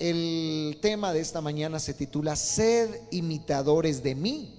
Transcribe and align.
el 0.00 0.78
tema 0.80 1.12
de 1.12 1.20
esta 1.20 1.42
mañana 1.42 1.78
se 1.78 1.92
titula 1.92 2.34
Sed 2.34 3.02
imitadores 3.10 4.02
de 4.02 4.14
mí. 4.14 4.54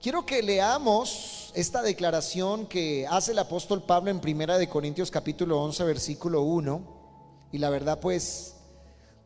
Quiero 0.00 0.26
que 0.26 0.42
leamos 0.42 1.50
esta 1.54 1.82
declaración 1.82 2.66
que 2.66 3.06
hace 3.08 3.32
el 3.32 3.38
apóstol 3.38 3.82
Pablo 3.82 4.10
en 4.10 4.20
Primera 4.20 4.58
de 4.58 4.68
Corintios 4.68 5.10
capítulo 5.10 5.60
11 5.62 5.84
versículo 5.84 6.42
1 6.42 7.48
y 7.50 7.58
la 7.58 7.70
verdad 7.70 7.98
pues 7.98 8.54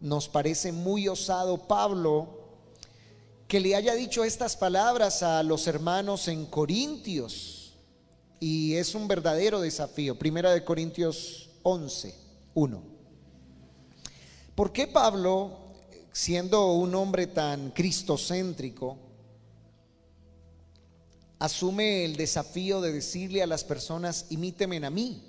nos 0.00 0.28
parece 0.28 0.70
muy 0.70 1.08
osado 1.08 1.66
Pablo 1.66 2.40
que 3.48 3.60
le 3.60 3.74
haya 3.74 3.94
dicho 3.94 4.22
estas 4.22 4.56
palabras 4.56 5.24
a 5.24 5.42
los 5.42 5.66
hermanos 5.66 6.28
en 6.28 6.46
Corintios 6.46 7.74
y 8.38 8.74
es 8.76 8.94
un 8.94 9.08
verdadero 9.08 9.60
desafío. 9.60 10.18
Primera 10.18 10.52
de 10.52 10.64
Corintios 10.64 11.50
11, 11.64 12.14
1. 12.54 12.91
¿Por 14.54 14.72
qué 14.72 14.86
Pablo, 14.86 15.50
siendo 16.12 16.72
un 16.72 16.94
hombre 16.94 17.26
tan 17.26 17.70
cristocéntrico, 17.70 18.98
asume 21.38 22.04
el 22.04 22.16
desafío 22.16 22.82
de 22.82 22.92
decirle 22.92 23.42
a 23.42 23.46
las 23.46 23.64
personas, 23.64 24.26
imíteme 24.28 24.84
a 24.84 24.90
mí? 24.90 25.22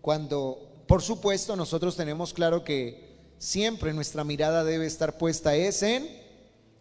Cuando, 0.00 0.84
por 0.86 1.02
supuesto, 1.02 1.56
nosotros 1.56 1.96
tenemos 1.96 2.32
claro 2.32 2.62
que 2.62 3.08
siempre 3.38 3.92
nuestra 3.92 4.22
mirada 4.22 4.62
debe 4.62 4.86
estar 4.86 5.18
puesta 5.18 5.56
es 5.56 5.82
en 5.82 6.08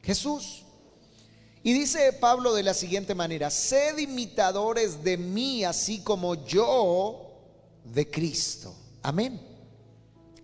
Jesús. 0.04 0.64
Y 1.64 1.74
dice 1.74 2.14
Pablo 2.14 2.54
de 2.54 2.64
la 2.64 2.76
siguiente 2.76 3.16
manera, 3.16 3.50
sed 3.50 3.98
imitadores 3.98 5.04
de 5.04 5.18
mí, 5.18 5.64
así 5.64 6.00
como 6.02 6.36
yo 6.46 7.32
de 7.84 8.10
Cristo. 8.10 8.76
Amén. 9.02 9.42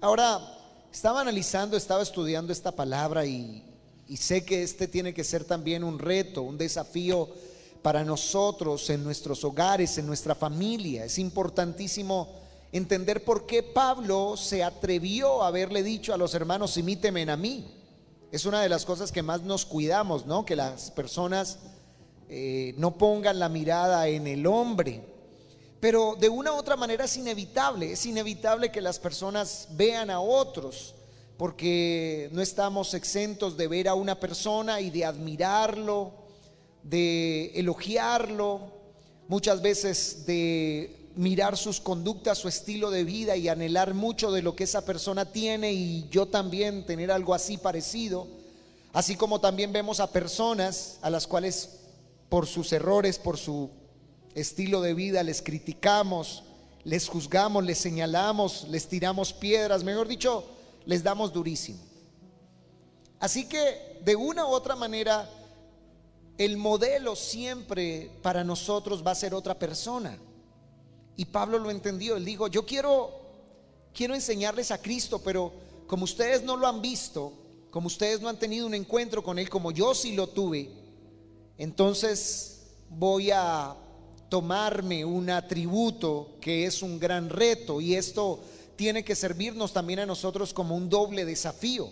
Ahora, 0.01 0.62
estaba 0.93 1.21
analizando, 1.21 1.75
estaba 1.75 2.03
estudiando 2.03 2.53
esta 2.53 2.71
palabra 2.71 3.25
y, 3.25 3.63
sé 4.15 4.45
que 4.45 4.61
este 4.61 4.87
tiene 4.87 5.11
que 5.11 5.23
ser 5.23 5.43
también 5.43 5.83
un 5.83 5.97
reto, 5.97 6.43
un 6.43 6.55
desafío 6.55 7.27
para 7.81 8.03
nosotros 8.03 8.87
en 8.91 9.03
nuestros 9.03 9.43
hogares, 9.43 9.97
en 9.97 10.05
nuestra 10.05 10.35
familia. 10.35 11.03
Es 11.03 11.17
importantísimo 11.17 12.29
entender 12.71 13.25
por 13.25 13.47
qué 13.47 13.63
Pablo 13.63 14.37
se 14.37 14.63
atrevió 14.63 15.41
a 15.41 15.47
haberle 15.47 15.81
dicho 15.81 16.13
a 16.13 16.17
los 16.17 16.35
hermanos, 16.35 16.77
imíteme 16.77 17.23
a 17.23 17.37
mí. 17.37 17.65
Es 18.31 18.45
una 18.45 18.61
de 18.61 18.69
las 18.69 18.85
cosas 18.85 19.11
que 19.11 19.23
más 19.23 19.41
nos 19.41 19.65
cuidamos, 19.65 20.27
¿no? 20.27 20.45
Que 20.45 20.55
las 20.55 20.91
personas 20.91 21.57
eh, 22.29 22.75
no 22.77 22.99
pongan 22.99 23.39
la 23.39 23.49
mirada 23.49 24.07
en 24.09 24.27
el 24.27 24.45
hombre. 24.45 25.01
Pero 25.83 26.15
de 26.17 26.29
una 26.29 26.53
u 26.53 26.55
otra 26.55 26.77
manera 26.77 27.03
es 27.03 27.17
inevitable, 27.17 27.91
es 27.91 28.05
inevitable 28.05 28.71
que 28.71 28.79
las 28.79 28.99
personas 28.99 29.67
vean 29.71 30.09
a 30.09 30.21
otros, 30.21 30.95
porque 31.35 32.29
no 32.31 32.41
estamos 32.41 32.93
exentos 32.93 33.57
de 33.57 33.67
ver 33.67 33.89
a 33.89 33.93
una 33.93 34.17
persona 34.17 34.79
y 34.79 34.89
de 34.89 35.03
admirarlo, 35.03 36.13
de 36.83 37.51
elogiarlo, 37.55 38.61
muchas 39.27 39.61
veces 39.61 40.25
de 40.25 41.09
mirar 41.17 41.57
sus 41.57 41.81
conductas, 41.81 42.37
su 42.37 42.47
estilo 42.47 42.89
de 42.89 43.03
vida 43.03 43.35
y 43.35 43.49
anhelar 43.49 43.93
mucho 43.93 44.31
de 44.31 44.41
lo 44.41 44.55
que 44.55 44.63
esa 44.63 44.85
persona 44.85 45.33
tiene 45.33 45.73
y 45.73 46.07
yo 46.09 46.27
también 46.27 46.85
tener 46.85 47.11
algo 47.11 47.33
así 47.33 47.57
parecido. 47.57 48.25
Así 48.93 49.17
como 49.17 49.41
también 49.41 49.73
vemos 49.73 49.99
a 49.99 50.13
personas 50.13 50.97
a 51.01 51.09
las 51.09 51.27
cuales 51.27 51.71
por 52.29 52.47
sus 52.47 52.71
errores, 52.71 53.19
por 53.19 53.37
su 53.37 53.82
estilo 54.35 54.81
de 54.81 54.93
vida, 54.93 55.23
les 55.23 55.41
criticamos, 55.41 56.43
les 56.83 57.07
juzgamos, 57.07 57.63
les 57.63 57.77
señalamos, 57.77 58.67
les 58.69 58.87
tiramos 58.87 59.33
piedras, 59.33 59.83
mejor 59.83 60.07
dicho, 60.07 60.45
les 60.85 61.03
damos 61.03 61.31
durísimo. 61.31 61.79
Así 63.19 63.47
que 63.47 63.99
de 64.03 64.15
una 64.15 64.45
u 64.45 64.49
otra 64.49 64.75
manera, 64.75 65.29
el 66.37 66.57
modelo 66.57 67.15
siempre 67.15 68.11
para 68.21 68.43
nosotros 68.43 69.05
va 69.05 69.11
a 69.11 69.15
ser 69.15 69.33
otra 69.33 69.57
persona. 69.57 70.17
Y 71.15 71.25
Pablo 71.25 71.59
lo 71.59 71.69
entendió, 71.69 72.17
él 72.17 72.25
dijo, 72.25 72.47
yo 72.47 72.65
quiero, 72.65 73.11
quiero 73.93 74.15
enseñarles 74.15 74.71
a 74.71 74.81
Cristo, 74.81 75.19
pero 75.19 75.53
como 75.87 76.05
ustedes 76.05 76.43
no 76.43 76.57
lo 76.57 76.67
han 76.67 76.81
visto, 76.81 77.33
como 77.69 77.87
ustedes 77.87 78.19
no 78.19 78.29
han 78.29 78.37
tenido 78.37 78.67
un 78.67 78.73
encuentro 78.73 79.23
con 79.23 79.39
Él 79.39 79.49
como 79.49 79.71
yo 79.71 79.93
sí 79.93 80.13
lo 80.13 80.27
tuve, 80.27 80.71
entonces 81.57 82.71
voy 82.89 83.31
a 83.31 83.75
tomarme 84.33 85.05
un 85.05 85.29
atributo 85.29 86.39
que 86.41 86.65
es 86.65 86.81
un 86.81 86.97
gran 86.97 87.29
reto 87.29 87.79
y 87.79 87.93
esto 87.93 88.39
tiene 88.75 89.05
que 89.05 89.13
servirnos 89.13 89.73
también 89.73 89.99
a 89.99 90.07
nosotros 90.07 90.55
como 90.55 90.75
un 90.75 90.89
doble 90.89 91.23
desafío. 91.23 91.87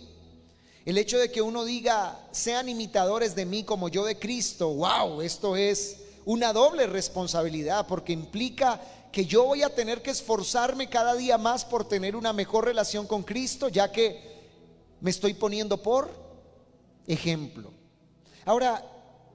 El 0.84 0.98
hecho 0.98 1.18
de 1.20 1.30
que 1.30 1.40
uno 1.40 1.64
diga, 1.64 2.18
sean 2.32 2.68
imitadores 2.68 3.36
de 3.36 3.46
mí 3.46 3.62
como 3.62 3.88
yo 3.88 4.04
de 4.04 4.18
Cristo, 4.18 4.74
wow, 4.74 5.22
esto 5.22 5.54
es 5.54 5.98
una 6.24 6.52
doble 6.52 6.88
responsabilidad 6.88 7.86
porque 7.86 8.12
implica 8.12 8.80
que 9.12 9.24
yo 9.24 9.44
voy 9.44 9.62
a 9.62 9.72
tener 9.72 10.02
que 10.02 10.10
esforzarme 10.10 10.90
cada 10.90 11.14
día 11.14 11.38
más 11.38 11.64
por 11.64 11.86
tener 11.86 12.16
una 12.16 12.32
mejor 12.32 12.64
relación 12.64 13.06
con 13.06 13.22
Cristo, 13.22 13.68
ya 13.68 13.92
que 13.92 14.20
me 15.00 15.10
estoy 15.10 15.34
poniendo 15.34 15.80
por 15.80 16.10
ejemplo. 17.06 17.70
Ahora, 18.44 18.84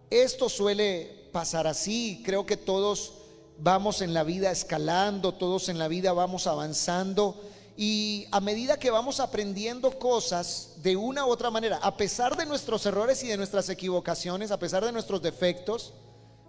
esto 0.09 0.49
suele 0.49 1.16
pasar 1.31 1.67
así. 1.67 2.21
Creo 2.25 2.45
que 2.45 2.57
todos 2.57 3.13
vamos 3.59 4.01
en 4.01 4.13
la 4.13 4.23
vida 4.23 4.51
escalando, 4.51 5.33
todos 5.33 5.69
en 5.69 5.79
la 5.79 5.87
vida 5.87 6.13
vamos 6.13 6.47
avanzando. 6.47 7.41
Y 7.75 8.25
a 8.31 8.39
medida 8.39 8.79
que 8.79 8.89
vamos 8.89 9.19
aprendiendo 9.19 9.99
cosas 9.99 10.73
de 10.77 10.95
una 10.95 11.25
u 11.25 11.29
otra 11.29 11.51
manera, 11.51 11.77
a 11.77 11.95
pesar 11.95 12.35
de 12.35 12.45
nuestros 12.45 12.85
errores 12.85 13.23
y 13.23 13.27
de 13.27 13.37
nuestras 13.37 13.69
equivocaciones, 13.69 14.49
a 14.51 14.57
pesar 14.57 14.83
de 14.83 14.91
nuestros 14.91 15.21
defectos, 15.21 15.93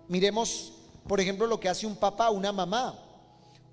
miremos, 0.08 0.72
por 1.06 1.20
ejemplo, 1.20 1.46
lo 1.46 1.60
que 1.60 1.68
hace 1.68 1.86
un 1.86 1.96
papá, 1.96 2.30
una 2.30 2.50
mamá. 2.50 2.98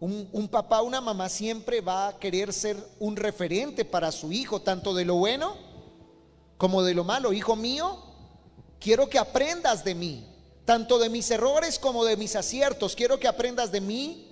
Un, 0.02 0.28
un 0.34 0.50
papá, 0.50 0.82
una 0.82 1.00
mamá 1.00 1.30
siempre 1.30 1.80
va 1.80 2.10
a 2.10 2.20
querer 2.20 2.52
ser 2.52 2.78
un 3.00 3.16
referente 3.16 3.86
para 3.86 4.12
su 4.12 4.34
hijo, 4.34 4.62
tanto 4.62 4.94
de 4.94 5.06
lo 5.06 5.16
bueno 5.16 5.56
como 6.58 6.84
de 6.84 6.94
lo 6.94 7.06
malo. 7.06 7.32
Hijo 7.32 7.56
mío, 7.56 8.04
quiero 8.80 9.10
que 9.10 9.18
aprendas 9.18 9.86
de 9.86 9.96
mí 9.96 10.35
tanto 10.66 11.00
de 11.00 11.10
mis 11.10 11.30
errores 11.32 11.80
como 11.80 12.04
de 12.04 12.18
mis 12.18 12.36
aciertos. 12.36 12.96
Quiero 12.96 13.20
que 13.20 13.28
aprendas 13.28 13.72
de 13.72 13.82
mí 13.82 14.28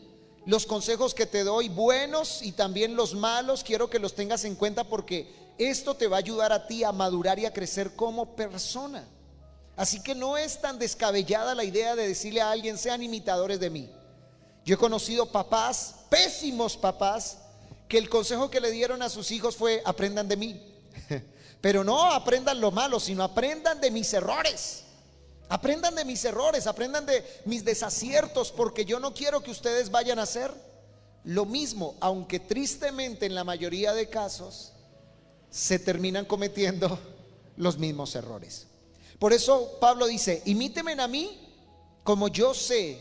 los 0.46 0.66
consejos 0.66 1.14
que 1.14 1.26
te 1.26 1.44
doy, 1.44 1.70
buenos 1.70 2.42
y 2.42 2.52
también 2.52 2.96
los 2.96 3.14
malos, 3.14 3.64
quiero 3.64 3.90
que 3.90 4.00
los 4.00 4.14
tengas 4.14 4.44
en 4.44 4.56
cuenta 4.56 4.84
porque 4.84 5.34
esto 5.58 5.96
te 5.96 6.08
va 6.08 6.18
a 6.18 6.20
ayudar 6.20 6.52
a 6.52 6.68
ti 6.68 6.84
a 6.84 6.92
madurar 6.92 7.40
y 7.40 7.46
a 7.46 7.54
crecer 7.54 7.96
como 7.96 8.36
persona. 8.36 9.08
Así 9.76 10.02
que 10.02 10.14
no 10.14 10.38
es 10.38 10.60
tan 10.60 10.78
descabellada 10.78 11.56
la 11.56 11.64
idea 11.64 11.96
de 11.96 12.08
decirle 12.08 12.42
a 12.42 12.52
alguien, 12.52 12.78
sean 12.78 13.02
imitadores 13.02 13.60
de 13.60 13.70
mí. 13.70 13.90
Yo 14.66 14.76
he 14.76 14.78
conocido 14.78 15.32
papás, 15.32 15.96
pésimos 16.10 16.78
papás, 16.78 17.38
que 17.88 17.98
el 17.98 18.10
consejo 18.10 18.50
que 18.50 18.62
le 18.62 18.72
dieron 18.72 19.02
a 19.02 19.10
sus 19.10 19.32
hijos 19.32 19.56
fue, 19.56 19.82
aprendan 19.86 20.28
de 20.28 20.38
mí. 20.38 20.62
Pero 21.62 21.84
no 21.84 22.12
aprendan 22.12 22.60
lo 22.60 22.72
malo, 22.72 23.00
sino 23.00 23.24
aprendan 23.24 23.80
de 23.80 23.92
mis 23.92 24.14
errores. 24.14 24.84
Aprendan 25.50 25.96
de 25.96 26.06
mis 26.06 26.24
errores, 26.26 26.68
aprendan 26.68 27.06
de 27.06 27.24
mis 27.46 27.64
desaciertos, 27.64 28.52
porque 28.52 28.86
yo 28.86 29.00
no 29.00 29.14
quiero 29.14 29.44
que 29.44 29.52
ustedes 29.52 29.92
vayan 29.92 30.20
a 30.20 30.24
hacer 30.24 30.54
lo 31.24 31.46
mismo, 31.46 31.96
aunque 32.00 32.40
tristemente 32.40 33.26
en 33.26 33.36
la 33.36 33.44
mayoría 33.44 33.94
de 33.94 34.10
casos 34.10 34.74
se 35.50 35.80
terminan 35.80 36.26
cometiendo 36.26 37.00
los 37.58 37.78
mismos 37.78 38.16
errores. 38.16 38.68
Por 39.20 39.32
eso 39.32 39.78
Pablo 39.80 40.08
dice, 40.08 40.42
imíteme 40.46 40.94
a 40.94 41.08
mí 41.08 41.40
como 42.04 42.28
yo 42.28 42.54
sé 42.54 43.00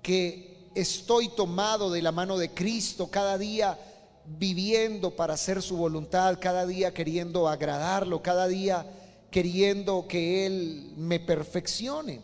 que 0.00 0.70
estoy 0.74 1.28
tomado 1.28 1.90
de 1.90 2.00
la 2.00 2.12
mano 2.12 2.38
de 2.38 2.50
Cristo 2.50 3.08
cada 3.10 3.36
día 3.36 3.78
viviendo 4.24 5.10
para 5.10 5.34
hacer 5.34 5.60
su 5.60 5.76
voluntad, 5.76 6.38
cada 6.40 6.66
día 6.66 6.94
queriendo 6.94 7.48
agradarlo, 7.48 8.22
cada 8.22 8.48
día 8.48 8.86
queriendo 9.32 10.06
que 10.06 10.46
Él 10.46 10.92
me 10.96 11.18
perfeccione. 11.18 12.20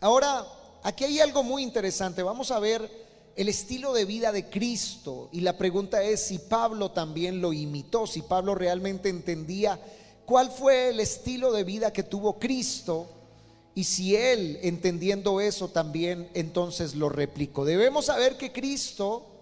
Ahora, 0.00 0.46
aquí 0.82 1.04
hay 1.04 1.20
algo 1.20 1.42
muy 1.42 1.62
interesante. 1.62 2.22
Vamos 2.22 2.50
a 2.50 2.58
ver 2.58 2.90
el 3.36 3.50
estilo 3.50 3.92
de 3.92 4.06
vida 4.06 4.32
de 4.32 4.48
Cristo 4.48 5.28
y 5.32 5.42
la 5.42 5.58
pregunta 5.58 6.02
es 6.02 6.22
si 6.22 6.38
Pablo 6.38 6.92
también 6.92 7.42
lo 7.42 7.52
imitó, 7.52 8.06
si 8.06 8.22
Pablo 8.22 8.54
realmente 8.54 9.10
entendía 9.10 9.78
cuál 10.24 10.50
fue 10.50 10.88
el 10.88 11.00
estilo 11.00 11.52
de 11.52 11.64
vida 11.64 11.92
que 11.92 12.02
tuvo 12.02 12.38
Cristo 12.38 13.08
y 13.74 13.84
si 13.84 14.16
él, 14.16 14.58
entendiendo 14.62 15.42
eso, 15.42 15.68
también 15.68 16.30
entonces 16.32 16.94
lo 16.94 17.10
replicó. 17.10 17.66
Debemos 17.66 18.06
saber 18.06 18.38
que 18.38 18.50
Cristo 18.50 19.36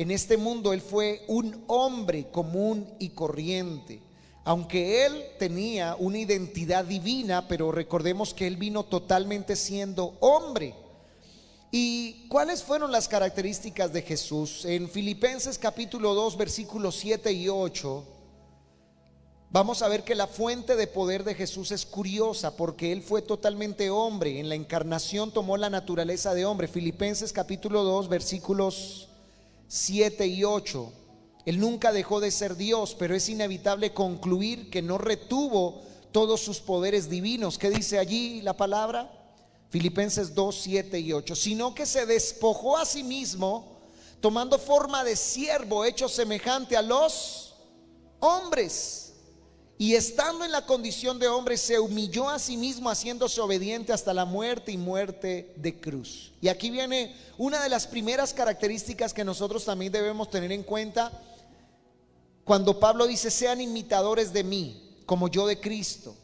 en 0.00 0.10
este 0.10 0.38
mundo, 0.38 0.72
él 0.72 0.80
fue 0.80 1.24
un 1.28 1.62
hombre 1.66 2.30
común 2.30 2.88
y 2.98 3.10
corriente. 3.10 4.00
Aunque 4.44 5.04
él 5.04 5.24
tenía 5.38 5.96
una 5.98 6.18
identidad 6.18 6.84
divina, 6.84 7.46
pero 7.46 7.72
recordemos 7.72 8.32
que 8.32 8.46
él 8.46 8.56
vino 8.56 8.84
totalmente 8.84 9.54
siendo 9.54 10.16
hombre. 10.20 10.74
¿Y 11.70 12.26
cuáles 12.28 12.64
fueron 12.64 12.90
las 12.90 13.06
características 13.06 13.92
de 13.92 14.02
Jesús? 14.02 14.64
En 14.64 14.88
Filipenses 14.88 15.58
capítulo 15.58 16.14
2, 16.14 16.36
versículos 16.36 16.96
7 16.96 17.30
y 17.32 17.48
8, 17.48 18.04
vamos 19.50 19.82
a 19.82 19.88
ver 19.88 20.02
que 20.02 20.16
la 20.16 20.26
fuente 20.26 20.74
de 20.74 20.88
poder 20.88 21.22
de 21.22 21.36
Jesús 21.36 21.70
es 21.70 21.86
curiosa 21.86 22.56
porque 22.56 22.90
Él 22.90 23.02
fue 23.02 23.22
totalmente 23.22 23.88
hombre, 23.90 24.40
en 24.40 24.48
la 24.48 24.56
encarnación 24.56 25.30
tomó 25.30 25.56
la 25.56 25.70
naturaleza 25.70 26.34
de 26.34 26.44
hombre. 26.44 26.66
Filipenses 26.66 27.32
capítulo 27.32 27.84
2 27.84 28.08
versículos 28.08 29.08
7 29.68 30.26
y 30.26 30.42
8. 30.42 30.92
Él 31.46 31.58
nunca 31.58 31.92
dejó 31.92 32.20
de 32.20 32.30
ser 32.30 32.56
Dios, 32.56 32.94
pero 32.98 33.14
es 33.14 33.28
inevitable 33.28 33.94
concluir 33.94 34.70
que 34.70 34.82
no 34.82 34.98
retuvo 34.98 35.82
todos 36.12 36.40
sus 36.40 36.60
poderes 36.60 37.08
divinos. 37.08 37.58
¿Qué 37.58 37.70
dice 37.70 37.98
allí 37.98 38.42
la 38.42 38.56
palabra? 38.56 39.10
Filipenses 39.70 40.34
2, 40.34 40.54
7 40.54 40.98
y 41.00 41.12
8. 41.12 41.34
Sino 41.34 41.74
que 41.74 41.86
se 41.86 42.04
despojó 42.04 42.76
a 42.76 42.84
sí 42.84 43.02
mismo, 43.02 43.80
tomando 44.20 44.58
forma 44.58 45.02
de 45.04 45.16
siervo, 45.16 45.84
hecho 45.84 46.08
semejante 46.08 46.76
a 46.76 46.82
los 46.82 47.54
hombres. 48.18 49.06
Y 49.78 49.94
estando 49.94 50.44
en 50.44 50.52
la 50.52 50.66
condición 50.66 51.18
de 51.18 51.28
hombre, 51.28 51.56
se 51.56 51.78
humilló 51.78 52.28
a 52.28 52.38
sí 52.38 52.58
mismo, 52.58 52.90
haciéndose 52.90 53.40
obediente 53.40 53.94
hasta 53.94 54.12
la 54.12 54.26
muerte 54.26 54.72
y 54.72 54.76
muerte 54.76 55.54
de 55.56 55.80
cruz. 55.80 56.32
Y 56.42 56.48
aquí 56.48 56.68
viene 56.68 57.16
una 57.38 57.62
de 57.62 57.70
las 57.70 57.86
primeras 57.86 58.34
características 58.34 59.14
que 59.14 59.24
nosotros 59.24 59.64
también 59.64 59.90
debemos 59.90 60.28
tener 60.28 60.52
en 60.52 60.64
cuenta 60.64 61.10
cuando 62.50 62.80
Pablo 62.80 63.06
dice, 63.06 63.30
sean 63.30 63.60
imitadores 63.60 64.32
de 64.32 64.42
mí, 64.42 64.96
como 65.06 65.28
yo 65.28 65.46
de 65.46 65.60
Cristo. 65.60 66.16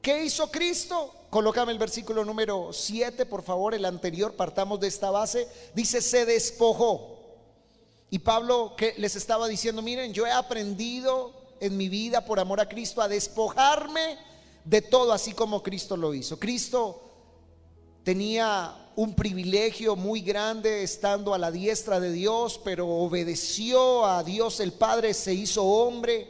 ¿Qué 0.00 0.24
hizo 0.24 0.50
Cristo? 0.50 1.12
Colócame 1.28 1.72
el 1.72 1.78
versículo 1.78 2.24
número 2.24 2.72
7, 2.72 3.26
por 3.26 3.42
favor, 3.42 3.74
el 3.74 3.84
anterior, 3.84 4.32
partamos 4.32 4.80
de 4.80 4.86
esta 4.86 5.10
base. 5.10 5.46
Dice, 5.74 6.00
se 6.00 6.24
despojó. 6.24 7.18
Y 8.08 8.20
Pablo 8.20 8.76
que 8.78 8.94
les 8.96 9.14
estaba 9.14 9.46
diciendo, 9.46 9.82
miren, 9.82 10.14
yo 10.14 10.26
he 10.26 10.32
aprendido 10.32 11.34
en 11.60 11.76
mi 11.76 11.90
vida 11.90 12.24
por 12.24 12.40
amor 12.40 12.62
a 12.62 12.68
Cristo 12.70 13.02
a 13.02 13.08
despojarme 13.08 14.16
de 14.64 14.80
todo 14.80 15.12
así 15.12 15.34
como 15.34 15.62
Cristo 15.62 15.98
lo 15.98 16.14
hizo. 16.14 16.38
Cristo 16.38 17.07
tenía 18.08 18.74
un 18.96 19.12
privilegio 19.12 19.94
muy 19.94 20.22
grande 20.22 20.82
estando 20.82 21.34
a 21.34 21.38
la 21.38 21.50
diestra 21.50 22.00
de 22.00 22.10
Dios, 22.10 22.58
pero 22.64 22.88
obedeció 22.88 24.06
a 24.06 24.24
Dios 24.24 24.60
el 24.60 24.72
Padre, 24.72 25.12
se 25.12 25.34
hizo 25.34 25.62
hombre, 25.62 26.26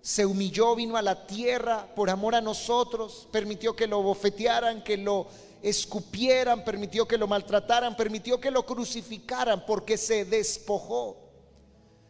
se 0.00 0.26
humilló, 0.26 0.74
vino 0.74 0.96
a 0.96 1.02
la 1.02 1.24
tierra 1.28 1.86
por 1.94 2.10
amor 2.10 2.34
a 2.34 2.40
nosotros, 2.40 3.28
permitió 3.30 3.76
que 3.76 3.86
lo 3.86 4.02
bofetearan, 4.02 4.82
que 4.82 4.96
lo 4.96 5.28
escupieran, 5.62 6.64
permitió 6.64 7.06
que 7.06 7.18
lo 7.18 7.28
maltrataran, 7.28 7.96
permitió 7.96 8.40
que 8.40 8.50
lo 8.50 8.66
crucificaran 8.66 9.64
porque 9.64 9.96
se 9.96 10.24
despojó 10.24 11.18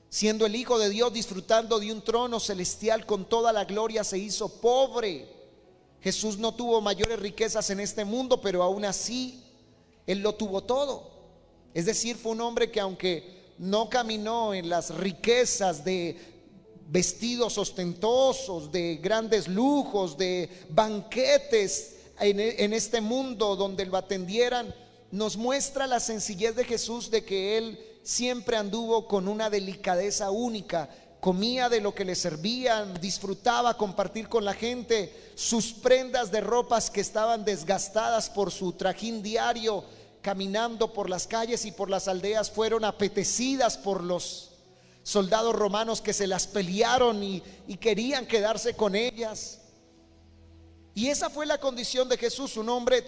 siendo 0.08 0.46
el 0.46 0.56
Hijo 0.56 0.78
de 0.78 0.88
Dios, 0.88 1.12
disfrutando 1.12 1.78
de 1.78 1.92
un 1.92 2.00
trono 2.00 2.40
celestial 2.40 3.04
con 3.04 3.26
toda 3.26 3.52
la 3.52 3.66
gloria, 3.66 4.04
se 4.04 4.16
hizo 4.16 4.48
pobre. 4.48 5.35
Jesús 6.06 6.38
no 6.38 6.54
tuvo 6.54 6.80
mayores 6.80 7.18
riquezas 7.18 7.68
en 7.70 7.80
este 7.80 8.04
mundo, 8.04 8.40
pero 8.40 8.62
aún 8.62 8.84
así, 8.84 9.42
Él 10.06 10.20
lo 10.20 10.36
tuvo 10.36 10.62
todo. 10.62 11.10
Es 11.74 11.84
decir, 11.84 12.14
fue 12.14 12.30
un 12.30 12.42
hombre 12.42 12.70
que 12.70 12.78
aunque 12.78 13.52
no 13.58 13.90
caminó 13.90 14.54
en 14.54 14.68
las 14.68 14.94
riquezas 14.94 15.84
de 15.84 16.16
vestidos 16.86 17.58
ostentosos, 17.58 18.70
de 18.70 19.00
grandes 19.02 19.48
lujos, 19.48 20.16
de 20.16 20.48
banquetes 20.68 21.96
en, 22.20 22.38
en 22.38 22.72
este 22.72 23.00
mundo 23.00 23.56
donde 23.56 23.84
lo 23.84 23.96
atendieran, 23.96 24.72
nos 25.10 25.36
muestra 25.36 25.88
la 25.88 25.98
sencillez 25.98 26.54
de 26.54 26.62
Jesús 26.62 27.10
de 27.10 27.24
que 27.24 27.58
Él 27.58 27.80
siempre 28.04 28.56
anduvo 28.56 29.08
con 29.08 29.26
una 29.26 29.50
delicadeza 29.50 30.30
única, 30.30 30.88
comía 31.20 31.68
de 31.68 31.80
lo 31.80 31.94
que 31.94 32.04
le 32.04 32.14
servían, 32.14 33.00
disfrutaba 33.00 33.76
compartir 33.76 34.28
con 34.28 34.44
la 34.44 34.54
gente 34.54 35.32
sus 35.34 35.72
prendas 35.72 36.30
de 36.30 36.40
ropas 36.40 36.90
que 36.90 37.00
estaban 37.00 37.44
desgastadas 37.44 38.30
por 38.30 38.50
su 38.50 38.72
trajín 38.72 39.22
diario, 39.22 39.84
caminando 40.22 40.92
por 40.92 41.08
las 41.08 41.26
calles 41.26 41.64
y 41.64 41.72
por 41.72 41.90
las 41.90 42.08
aldeas, 42.08 42.50
fueron 42.50 42.84
apetecidas 42.84 43.76
por 43.78 44.02
los 44.02 44.50
soldados 45.02 45.54
romanos 45.54 46.00
que 46.00 46.12
se 46.12 46.26
las 46.26 46.48
pelearon 46.48 47.22
y, 47.22 47.40
querían 47.78 48.26
quedarse 48.26 48.74
con 48.74 48.96
ellas. 48.96 49.60
Y 50.94 51.08
esa 51.08 51.30
fue 51.30 51.46
la 51.46 51.58
condición 51.58 52.08
de 52.08 52.18
Jesús, 52.18 52.56
un 52.56 52.68
hombre 52.68 53.04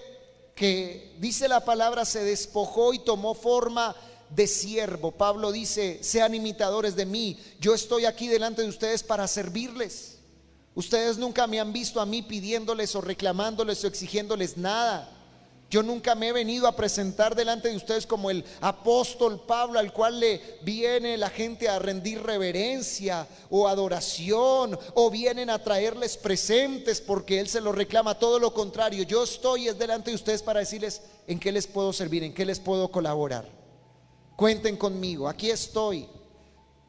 que 0.55 1.16
dice 1.19 1.49
la 1.49 1.64
palabra 1.64 2.05
se 2.05 2.22
despojó 2.22 2.93
y 2.94 3.00
tomó 3.00 3.34
forma 3.34 3.96
de 4.31 4.47
siervo. 4.47 5.13
Pablo 5.13 5.53
dice, 5.53 5.99
sean 6.03 6.35
imitadores 6.35 6.97
de 6.97 7.07
mí. 7.07 7.39
Yo 7.61 7.75
estoy 7.75 8.05
aquí 8.05 8.29
delante 8.29 8.63
de 8.63 8.69
ustedes 8.69 9.03
para 9.03 9.29
servirles. 9.29 10.19
Ustedes 10.75 11.19
nunca 11.19 11.47
me 11.47 11.59
han 11.59 11.73
visto 11.73 12.01
a 12.01 12.07
mí 12.07 12.23
pidiéndoles 12.23 12.95
o 12.95 13.01
reclamándoles 13.01 13.83
o 13.83 13.89
exigiéndoles 13.89 14.57
nada. 14.57 15.13
Yo 15.71 15.83
nunca 15.83 16.15
me 16.15 16.29
he 16.29 16.33
venido 16.33 16.67
a 16.67 16.77
presentar 16.77 17.35
delante 17.35 17.69
de 17.69 17.77
ustedes 17.77 18.07
como 18.07 18.31
el 18.31 18.43
apóstol 18.63 19.45
Pablo 19.47 19.79
al 19.79 19.93
cual 19.93 20.19
le 20.19 20.41
viene 20.63 21.19
la 21.19 21.29
gente 21.29 21.69
a 21.69 21.79
rendir 21.79 22.23
reverencia 22.23 23.27
o 23.51 23.69
adoración 23.69 24.79
o 24.95 25.11
vienen 25.11 25.51
a 25.51 25.63
traerles 25.63 26.17
presentes 26.17 27.03
porque 27.03 27.39
él 27.39 27.49
se 27.49 27.61
lo 27.61 27.73
reclama. 27.73 28.19
Todo 28.19 28.39
lo 28.39 28.55
contrario, 28.55 29.03
yo 29.03 29.25
estoy 29.25 29.69
es 29.69 29.79
delante 29.79 30.11
de 30.11 30.17
ustedes 30.17 30.43
para 30.43 30.61
decirles 30.61 31.03
en 31.27 31.39
qué 31.39 31.53
les 31.53 31.67
puedo 31.67 31.93
servir, 31.93 32.25
en 32.25 32.33
qué 32.33 32.47
les 32.47 32.61
puedo 32.61 32.91
colaborar. 32.91 33.57
Cuenten 34.38 34.76
conmigo, 34.76 35.29
aquí 35.29 35.50
estoy. 35.50 36.08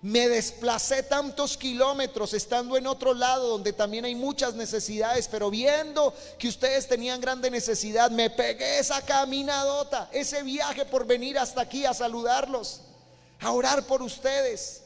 Me 0.04 0.30
desplacé 0.30 1.02
tantos 1.02 1.58
kilómetros 1.58 2.36
estando 2.36 2.78
en 2.78 2.86
otro 2.86 3.16
lado 3.16 3.48
donde 3.48 3.74
también 3.74 4.06
hay 4.06 4.14
muchas 4.14 4.54
necesidades, 4.54 5.28
pero 5.28 5.50
viendo 5.50 6.14
que 6.38 6.48
ustedes 6.48 6.88
tenían 6.88 7.20
grande 7.20 7.50
necesidad, 7.50 8.12
me 8.12 8.30
pegué 8.30 8.78
esa 8.78 9.02
caminadota, 9.02 10.08
ese 10.12 10.44
viaje 10.44 10.86
por 10.86 11.08
venir 11.08 11.40
hasta 11.40 11.62
aquí 11.62 11.86
a 11.86 11.96
saludarlos, 11.96 12.82
a 13.40 13.52
orar 13.52 13.84
por 13.88 14.04
ustedes. 14.04 14.84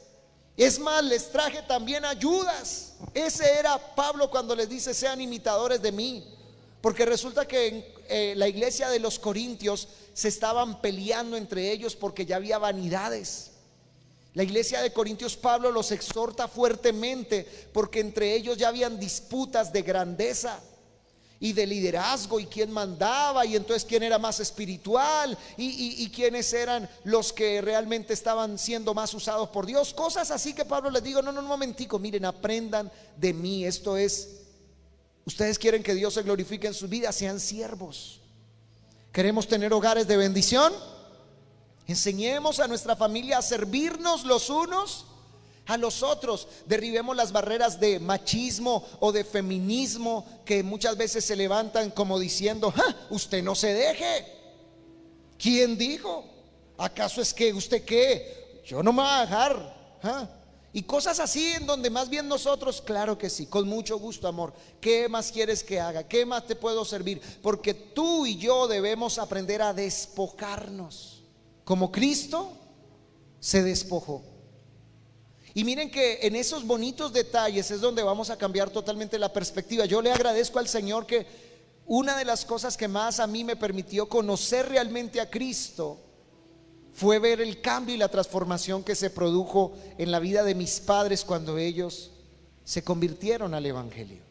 Es 0.56 0.78
más, 0.78 1.04
les 1.04 1.30
traje 1.30 1.60
también 1.60 2.06
ayudas. 2.06 2.94
Ese 3.12 3.58
era 3.58 3.76
Pablo 3.94 4.30
cuando 4.30 4.56
les 4.56 4.70
dice, 4.70 4.94
sean 4.94 5.20
imitadores 5.20 5.82
de 5.82 5.92
mí. 5.92 6.34
Porque 6.84 7.06
resulta 7.06 7.48
que 7.48 7.66
en 7.66 7.84
eh, 8.10 8.34
la 8.36 8.46
iglesia 8.46 8.90
de 8.90 8.98
los 8.98 9.18
Corintios 9.18 9.88
se 10.12 10.28
estaban 10.28 10.82
peleando 10.82 11.34
entre 11.34 11.72
ellos 11.72 11.96
porque 11.96 12.26
ya 12.26 12.36
había 12.36 12.58
vanidades. 12.58 13.52
La 14.34 14.42
iglesia 14.42 14.82
de 14.82 14.92
Corintios 14.92 15.34
Pablo 15.34 15.72
los 15.72 15.92
exhorta 15.92 16.46
fuertemente 16.46 17.48
porque 17.72 18.00
entre 18.00 18.34
ellos 18.34 18.58
ya 18.58 18.68
habían 18.68 19.00
disputas 19.00 19.72
de 19.72 19.80
grandeza 19.80 20.60
y 21.40 21.54
de 21.54 21.66
liderazgo 21.66 22.38
y 22.38 22.44
quién 22.44 22.70
mandaba 22.70 23.46
y 23.46 23.56
entonces 23.56 23.86
quién 23.86 24.02
era 24.02 24.18
más 24.18 24.38
espiritual 24.40 25.38
y, 25.56 26.04
y, 26.04 26.10
quiénes 26.10 26.52
eran 26.52 26.86
los 27.04 27.32
que 27.32 27.62
realmente 27.62 28.12
estaban 28.12 28.58
siendo 28.58 28.92
más 28.92 29.14
usados 29.14 29.48
por 29.48 29.64
Dios. 29.64 29.94
Cosas 29.94 30.30
así 30.30 30.52
que 30.52 30.66
Pablo 30.66 30.90
les 30.90 31.02
digo, 31.02 31.22
no, 31.22 31.32
no, 31.32 31.40
un 31.40 31.46
momentico, 31.46 31.98
miren, 31.98 32.26
aprendan 32.26 32.92
de 33.16 33.32
mí. 33.32 33.64
Esto 33.64 33.96
es 33.96 34.43
Ustedes 35.24 35.58
quieren 35.58 35.82
que 35.82 35.94
Dios 35.94 36.14
se 36.14 36.22
glorifique 36.22 36.66
en 36.66 36.74
su 36.74 36.88
vida, 36.88 37.12
sean 37.12 37.40
siervos. 37.40 38.20
¿Queremos 39.12 39.46
tener 39.48 39.72
hogares 39.72 40.06
de 40.06 40.16
bendición? 40.16 40.72
Enseñemos 41.86 42.60
a 42.60 42.68
nuestra 42.68 42.96
familia 42.96 43.38
a 43.38 43.42
servirnos 43.42 44.24
los 44.24 44.50
unos 44.50 45.06
a 45.66 45.76
los 45.76 46.02
otros. 46.02 46.48
Derribemos 46.66 47.16
las 47.16 47.32
barreras 47.32 47.80
de 47.80 47.98
machismo 47.98 48.86
o 49.00 49.12
de 49.12 49.24
feminismo 49.24 50.42
que 50.44 50.62
muchas 50.62 50.96
veces 50.96 51.24
se 51.24 51.36
levantan 51.36 51.90
como 51.90 52.18
diciendo, 52.18 52.72
usted 53.10 53.42
no 53.42 53.54
se 53.54 53.72
deje. 53.72 54.26
¿Quién 55.38 55.76
dijo? 55.76 56.24
¿Acaso 56.78 57.20
es 57.20 57.32
que 57.32 57.52
usted 57.52 57.84
qué? 57.84 58.62
Yo 58.66 58.82
no 58.82 58.92
me 58.92 59.02
voy 59.02 59.10
a 59.10 59.20
dejar. 59.20 60.43
Y 60.76 60.82
cosas 60.82 61.20
así 61.20 61.52
en 61.52 61.66
donde 61.66 61.88
más 61.88 62.10
bien 62.10 62.26
nosotros, 62.26 62.82
claro 62.82 63.16
que 63.16 63.30
sí, 63.30 63.46
con 63.46 63.68
mucho 63.68 63.96
gusto, 63.96 64.26
amor. 64.26 64.52
¿Qué 64.80 65.08
más 65.08 65.30
quieres 65.30 65.62
que 65.62 65.78
haga? 65.78 66.08
¿Qué 66.08 66.26
más 66.26 66.48
te 66.48 66.56
puedo 66.56 66.84
servir? 66.84 67.22
Porque 67.42 67.72
tú 67.72 68.26
y 68.26 68.38
yo 68.38 68.66
debemos 68.66 69.18
aprender 69.18 69.62
a 69.62 69.72
despojarnos. 69.72 71.22
Como 71.62 71.92
Cristo 71.92 72.50
se 73.38 73.62
despojó. 73.62 74.24
Y 75.54 75.62
miren 75.62 75.92
que 75.92 76.18
en 76.22 76.34
esos 76.34 76.66
bonitos 76.66 77.12
detalles 77.12 77.70
es 77.70 77.80
donde 77.80 78.02
vamos 78.02 78.30
a 78.30 78.36
cambiar 78.36 78.68
totalmente 78.70 79.16
la 79.16 79.32
perspectiva. 79.32 79.84
Yo 79.84 80.02
le 80.02 80.10
agradezco 80.10 80.58
al 80.58 80.66
Señor 80.66 81.06
que 81.06 81.24
una 81.86 82.18
de 82.18 82.24
las 82.24 82.44
cosas 82.44 82.76
que 82.76 82.88
más 82.88 83.20
a 83.20 83.28
mí 83.28 83.44
me 83.44 83.54
permitió 83.54 84.08
conocer 84.08 84.70
realmente 84.70 85.20
a 85.20 85.30
Cristo 85.30 86.00
fue 86.94 87.18
ver 87.18 87.40
el 87.40 87.60
cambio 87.60 87.94
y 87.94 87.98
la 87.98 88.08
transformación 88.08 88.84
que 88.84 88.94
se 88.94 89.10
produjo 89.10 89.72
en 89.98 90.10
la 90.10 90.20
vida 90.20 90.44
de 90.44 90.54
mis 90.54 90.80
padres 90.80 91.24
cuando 91.24 91.58
ellos 91.58 92.12
se 92.64 92.82
convirtieron 92.82 93.52
al 93.52 93.66
Evangelio. 93.66 94.22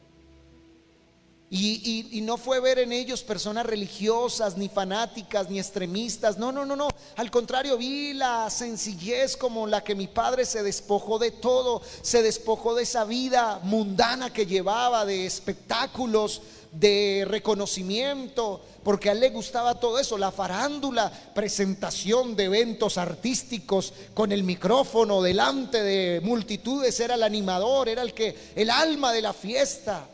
Y, 1.55 2.20
no 2.24 2.38
fue 2.38 2.60
ver 2.60 2.79
en 2.79 2.91
ellos 2.91 3.22
personas 3.22 3.63
religiosas, 3.67 4.58
ni 4.58 4.70
fanáticas, 4.70 5.51
ni 5.51 5.60
extremistas. 5.60 6.39
No, 6.39 6.51
no, 6.51 6.65
no, 6.65 6.75
no. 6.75 6.88
Al 7.15 7.29
contrario, 7.29 7.77
vi 7.77 8.13
la 8.13 8.50
sencillez 8.50 9.38
como 9.38 9.67
la 9.67 9.84
que 9.84 9.93
mi 9.93 10.08
padre 10.08 10.46
se 10.46 10.63
despojó 10.63 11.20
de 11.20 11.29
todo. 11.29 11.84
Se 12.01 12.24
despojó 12.24 12.74
de 12.74 12.82
esa 12.82 13.05
vida 13.05 13.60
mundana 13.62 14.34
que 14.34 14.48
llevaba, 14.48 15.05
de 15.05 15.27
espectáculos, 15.27 16.41
de 16.74 17.25
reconocimiento, 17.27 18.62
porque 18.84 19.10
a 19.10 19.12
él 19.12 19.20
le 19.20 19.30
gustaba 19.30 19.80
todo 19.80 20.00
eso, 20.00 20.18
la 20.18 20.32
farándula, 20.32 21.12
presentación 21.34 22.36
de 22.36 22.46
eventos 22.46 22.98
artísticos 22.98 23.94
con 24.13 24.32
el 24.32 24.44
micrófono 24.44 25.22
delante 25.22 25.84
de 25.84 26.20
multitudes, 26.22 27.00
era 27.00 27.15
el 27.15 27.24
animador, 27.24 27.88
era 27.89 28.01
el 28.01 28.13
que 28.13 28.36
el 28.56 28.70
alma 28.70 29.13
de 29.13 29.22
la 29.22 29.34
fiesta. 29.34 30.08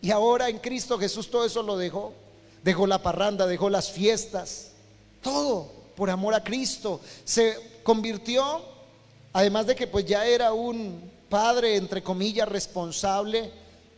Y 0.00 0.10
ahora 0.10 0.48
en 0.48 0.58
Cristo 0.58 0.98
Jesús 0.98 1.30
todo 1.30 1.44
eso 1.44 1.62
lo 1.62 1.76
dejó. 1.76 2.12
Dejó 2.64 2.86
la 2.86 3.02
parranda, 3.02 3.46
dejó 3.46 3.68
las 3.68 3.90
fiestas, 3.90 4.70
todo 5.20 5.70
por 5.96 6.10
amor 6.10 6.34
a 6.34 6.44
Cristo. 6.44 7.00
Se 7.24 7.80
convirtió, 7.82 8.62
además 9.32 9.66
de 9.66 9.74
que 9.74 9.86
pues 9.86 10.04
ya 10.06 10.24
era 10.24 10.52
un 10.52 11.10
padre, 11.28 11.76
entre 11.76 12.02
comillas, 12.02 12.48
responsable, 12.48 13.50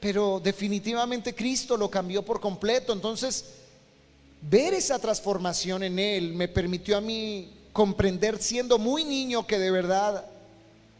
pero 0.05 0.39
definitivamente 0.39 1.35
Cristo 1.35 1.79
lo 1.79 1.91
cambió 1.91 2.23
por 2.23 2.39
completo. 2.39 2.93
Entonces, 2.93 3.47
ver 4.43 4.75
esa 4.75 4.99
transformación 4.99 5.83
en 5.83 5.99
él 5.99 6.35
me 6.35 6.47
permitió 6.47 6.99
a 6.99 7.01
mí 7.01 7.51
comprender 7.73 8.37
siendo 8.37 8.77
muy 8.77 9.03
niño 9.03 9.47
que 9.47 9.59
de 9.59 9.71
verdad 9.71 10.27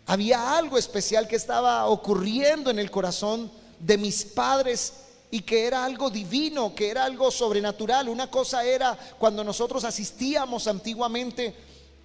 había 0.07 0.57
algo 0.57 0.79
especial 0.79 1.29
que 1.29 1.37
estaba 1.37 1.85
ocurriendo 1.85 2.71
en 2.71 2.79
el 2.79 2.91
corazón 2.91 3.51
de 3.79 3.99
mis 3.99 4.25
padres 4.25 4.95
y 5.31 5.43
que 5.43 5.67
era 5.67 5.85
algo 5.85 6.09
divino, 6.09 6.75
que 6.75 6.89
era 6.89 7.05
algo 7.05 7.31
sobrenatural. 7.31 8.09
Una 8.09 8.31
cosa 8.31 8.65
era 8.65 8.97
cuando 9.19 9.45
nosotros 9.45 9.85
asistíamos 9.85 10.67
antiguamente 10.67 11.55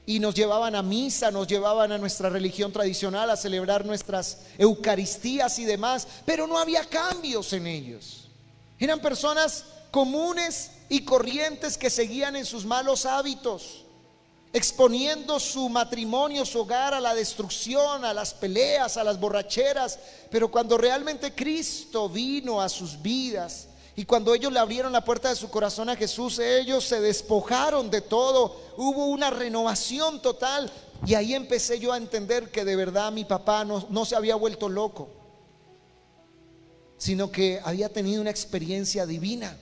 y 0.09 0.19
nos 0.19 0.33
llevaban 0.33 0.73
a 0.73 0.81
misa, 0.81 1.29
nos 1.29 1.45
llevaban 1.45 1.91
a 1.91 1.99
nuestra 1.99 2.31
religión 2.31 2.73
tradicional 2.73 3.29
a 3.29 3.37
celebrar 3.37 3.85
nuestras 3.85 4.39
Eucaristías 4.57 5.59
y 5.59 5.65
demás, 5.65 6.07
pero 6.25 6.47
no 6.47 6.57
había 6.57 6.83
cambios 6.83 7.53
en 7.53 7.67
ellos. 7.67 8.27
Eran 8.79 9.01
personas 9.01 9.65
comunes 9.91 10.71
y 10.89 11.01
corrientes 11.01 11.77
que 11.77 11.91
seguían 11.91 12.35
en 12.35 12.45
sus 12.47 12.65
malos 12.65 13.05
hábitos 13.05 13.85
exponiendo 14.51 15.39
su 15.39 15.69
matrimonio, 15.69 16.43
su 16.43 16.61
hogar 16.61 16.95
a 16.95 16.99
la 16.99 17.13
destrucción, 17.13 18.03
a 18.03 18.11
las 18.11 18.33
peleas, 18.33 18.97
a 18.97 19.03
las 19.03 19.19
borracheras. 19.19 19.99
Pero 20.31 20.49
cuando 20.49 20.75
realmente 20.75 21.35
Cristo 21.35 22.09
vino 22.09 22.59
a 22.59 22.67
sus 22.67 22.99
vidas 22.99 23.67
y 23.99 24.05
cuando 24.05 24.33
ellos 24.33 24.53
le 24.53 24.59
abrieron 24.59 24.93
la 24.93 25.03
puerta 25.03 25.27
de 25.27 25.35
su 25.35 25.49
corazón 25.49 25.89
a 25.89 25.95
Jesús, 25.97 26.39
ellos 26.39 26.85
se 26.85 27.01
despojaron 27.01 27.89
de 27.89 27.99
todo, 27.99 28.55
hubo 28.77 29.07
una 29.07 29.29
renovación 29.29 30.21
total. 30.21 30.71
Y 31.05 31.15
ahí 31.15 31.33
empecé 31.33 31.79
yo 31.79 31.91
a 31.91 31.97
entender 31.97 32.49
que 32.49 32.63
de 32.63 32.77
verdad 32.77 33.11
mi 33.11 33.25
papá 33.25 33.65
no, 33.65 33.85
no 33.89 34.05
se 34.05 34.15
había 34.15 34.35
vuelto 34.35 34.69
loco, 34.69 35.09
sino 36.97 37.29
que 37.29 37.59
había 37.61 37.91
tenido 37.91 38.21
una 38.21 38.29
experiencia 38.29 39.05
divina. 39.05 39.57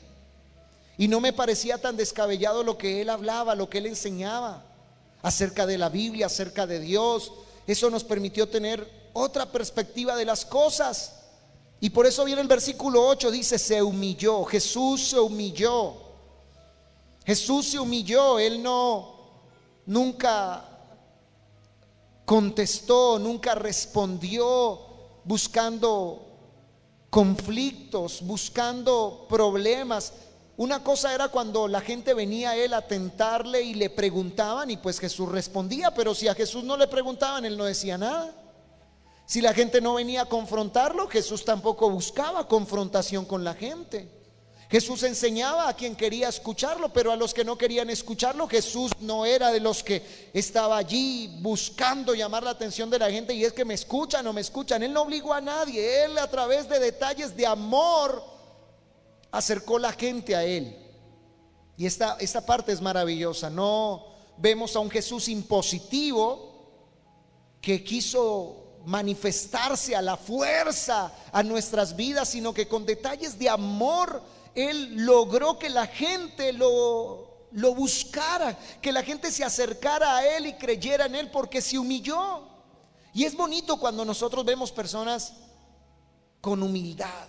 Y 0.99 1.07
no 1.07 1.19
me 1.19 1.33
parecía 1.33 1.79
tan 1.79 1.97
descabellado 1.97 2.61
lo 2.61 2.77
que 2.77 3.01
él 3.01 3.09
hablaba, 3.09 3.55
lo 3.55 3.71
que 3.71 3.79
él 3.79 3.87
enseñaba 3.87 4.63
acerca 5.23 5.65
de 5.65 5.79
la 5.79 5.89
Biblia, 5.89 6.27
acerca 6.27 6.67
de 6.67 6.79
Dios. 6.79 7.31
Eso 7.65 7.89
nos 7.89 8.03
permitió 8.03 8.47
tener 8.47 8.87
otra 9.13 9.51
perspectiva 9.51 10.15
de 10.15 10.25
las 10.25 10.45
cosas. 10.45 11.16
Y 11.79 11.89
por 11.91 12.05
eso 12.07 12.25
viene 12.25 12.41
el 12.41 12.47
versículo 12.47 13.05
8, 13.07 13.29
dice, 13.29 13.59
se 13.59 13.81
humilló, 13.81 14.43
Jesús 14.45 15.09
se 15.09 15.19
humilló. 15.19 15.93
Jesús 17.25 17.67
se 17.67 17.79
humilló, 17.79 18.39
Él 18.39 18.63
no, 18.63 19.15
nunca 19.85 20.63
contestó, 22.25 23.19
nunca 23.19 23.53
respondió 23.53 24.79
buscando 25.23 26.25
conflictos, 27.09 28.21
buscando 28.21 29.25
problemas. 29.29 30.13
Una 30.55 30.83
cosa 30.83 31.13
era 31.13 31.27
cuando 31.27 31.67
la 31.67 31.81
gente 31.81 32.13
venía 32.13 32.51
a 32.51 32.55
él 32.55 32.73
a 32.73 32.81
tentarle 32.81 33.61
y 33.61 33.75
le 33.75 33.89
preguntaban 33.89 34.71
y 34.71 34.77
pues 34.77 34.99
Jesús 34.99 35.29
respondía, 35.29 35.93
pero 35.93 36.15
si 36.15 36.27
a 36.27 36.33
Jesús 36.33 36.63
no 36.63 36.75
le 36.77 36.87
preguntaban, 36.87 37.45
él 37.45 37.57
no 37.57 37.65
decía 37.65 37.97
nada. 37.97 38.33
Si 39.27 39.41
la 39.41 39.53
gente 39.53 39.81
no 39.81 39.95
venía 39.95 40.21
a 40.21 40.25
confrontarlo, 40.25 41.09
Jesús 41.09 41.43
tampoco 41.43 41.89
buscaba 41.89 42.47
confrontación 42.47 43.25
con 43.25 43.43
la 43.43 43.53
gente. 43.53 44.09
Jesús 44.69 45.03
enseñaba 45.03 45.67
a 45.67 45.75
quien 45.75 45.97
quería 45.97 46.29
escucharlo, 46.29 46.93
pero 46.93 47.11
a 47.11 47.17
los 47.17 47.33
que 47.33 47.43
no 47.43 47.57
querían 47.57 47.89
escucharlo, 47.89 48.47
Jesús 48.47 48.89
no 49.01 49.25
era 49.25 49.51
de 49.51 49.59
los 49.59 49.83
que 49.83 50.29
estaba 50.33 50.77
allí 50.77 51.39
buscando 51.41 52.15
llamar 52.15 52.43
la 52.43 52.51
atención 52.51 52.89
de 52.89 52.99
la 52.99 53.11
gente 53.11 53.33
y 53.33 53.43
es 53.43 53.51
que 53.51 53.65
me 53.65 53.73
escuchan 53.73 54.25
o 54.27 54.31
me 54.31 54.39
escuchan. 54.39 54.81
Él 54.81 54.93
no 54.93 55.01
obligó 55.01 55.33
a 55.33 55.41
nadie, 55.41 56.05
él 56.05 56.17
a 56.17 56.31
través 56.31 56.69
de 56.69 56.79
detalles 56.79 57.35
de 57.35 57.45
amor 57.45 58.23
acercó 59.29 59.77
la 59.77 59.91
gente 59.91 60.37
a 60.37 60.45
él. 60.45 60.73
Y 61.75 61.85
esta, 61.85 62.15
esta 62.21 62.45
parte 62.45 62.71
es 62.71 62.79
maravillosa. 62.79 63.49
No 63.49 64.05
vemos 64.37 64.73
a 64.77 64.79
un 64.79 64.89
Jesús 64.89 65.27
impositivo 65.27 66.71
que 67.59 67.83
quiso 67.83 68.66
manifestarse 68.87 69.95
a 69.95 70.01
la 70.01 70.17
fuerza 70.17 71.13
a 71.31 71.43
nuestras 71.43 71.95
vidas, 71.95 72.29
sino 72.29 72.53
que 72.53 72.67
con 72.67 72.85
detalles 72.85 73.37
de 73.37 73.49
amor 73.49 74.21
Él 74.55 75.05
logró 75.05 75.59
que 75.59 75.69
la 75.69 75.87
gente 75.87 76.53
lo, 76.53 77.47
lo 77.51 77.75
buscara, 77.75 78.57
que 78.81 78.91
la 78.91 79.03
gente 79.03 79.31
se 79.31 79.43
acercara 79.43 80.17
a 80.17 80.37
Él 80.37 80.47
y 80.47 80.53
creyera 80.53 81.05
en 81.05 81.15
Él 81.15 81.29
porque 81.31 81.61
se 81.61 81.77
humilló. 81.77 82.47
Y 83.13 83.25
es 83.25 83.35
bonito 83.35 83.77
cuando 83.77 84.03
nosotros 84.05 84.45
vemos 84.45 84.71
personas 84.71 85.33
con 86.41 86.63
humildad, 86.63 87.27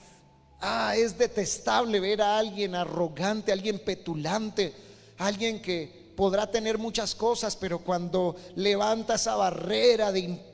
Ah, 0.60 0.94
es 0.96 1.16
detestable 1.16 2.00
ver 2.00 2.20
a 2.20 2.38
alguien 2.38 2.74
arrogante, 2.74 3.52
alguien 3.52 3.78
petulante, 3.78 4.74
alguien 5.18 5.62
que 5.62 6.12
podrá 6.16 6.50
tener 6.50 6.78
muchas 6.78 7.14
cosas, 7.14 7.54
pero 7.54 7.78
cuando 7.78 8.34
levanta 8.56 9.14
esa 9.14 9.36
barrera 9.36 10.10
de, 10.10 10.47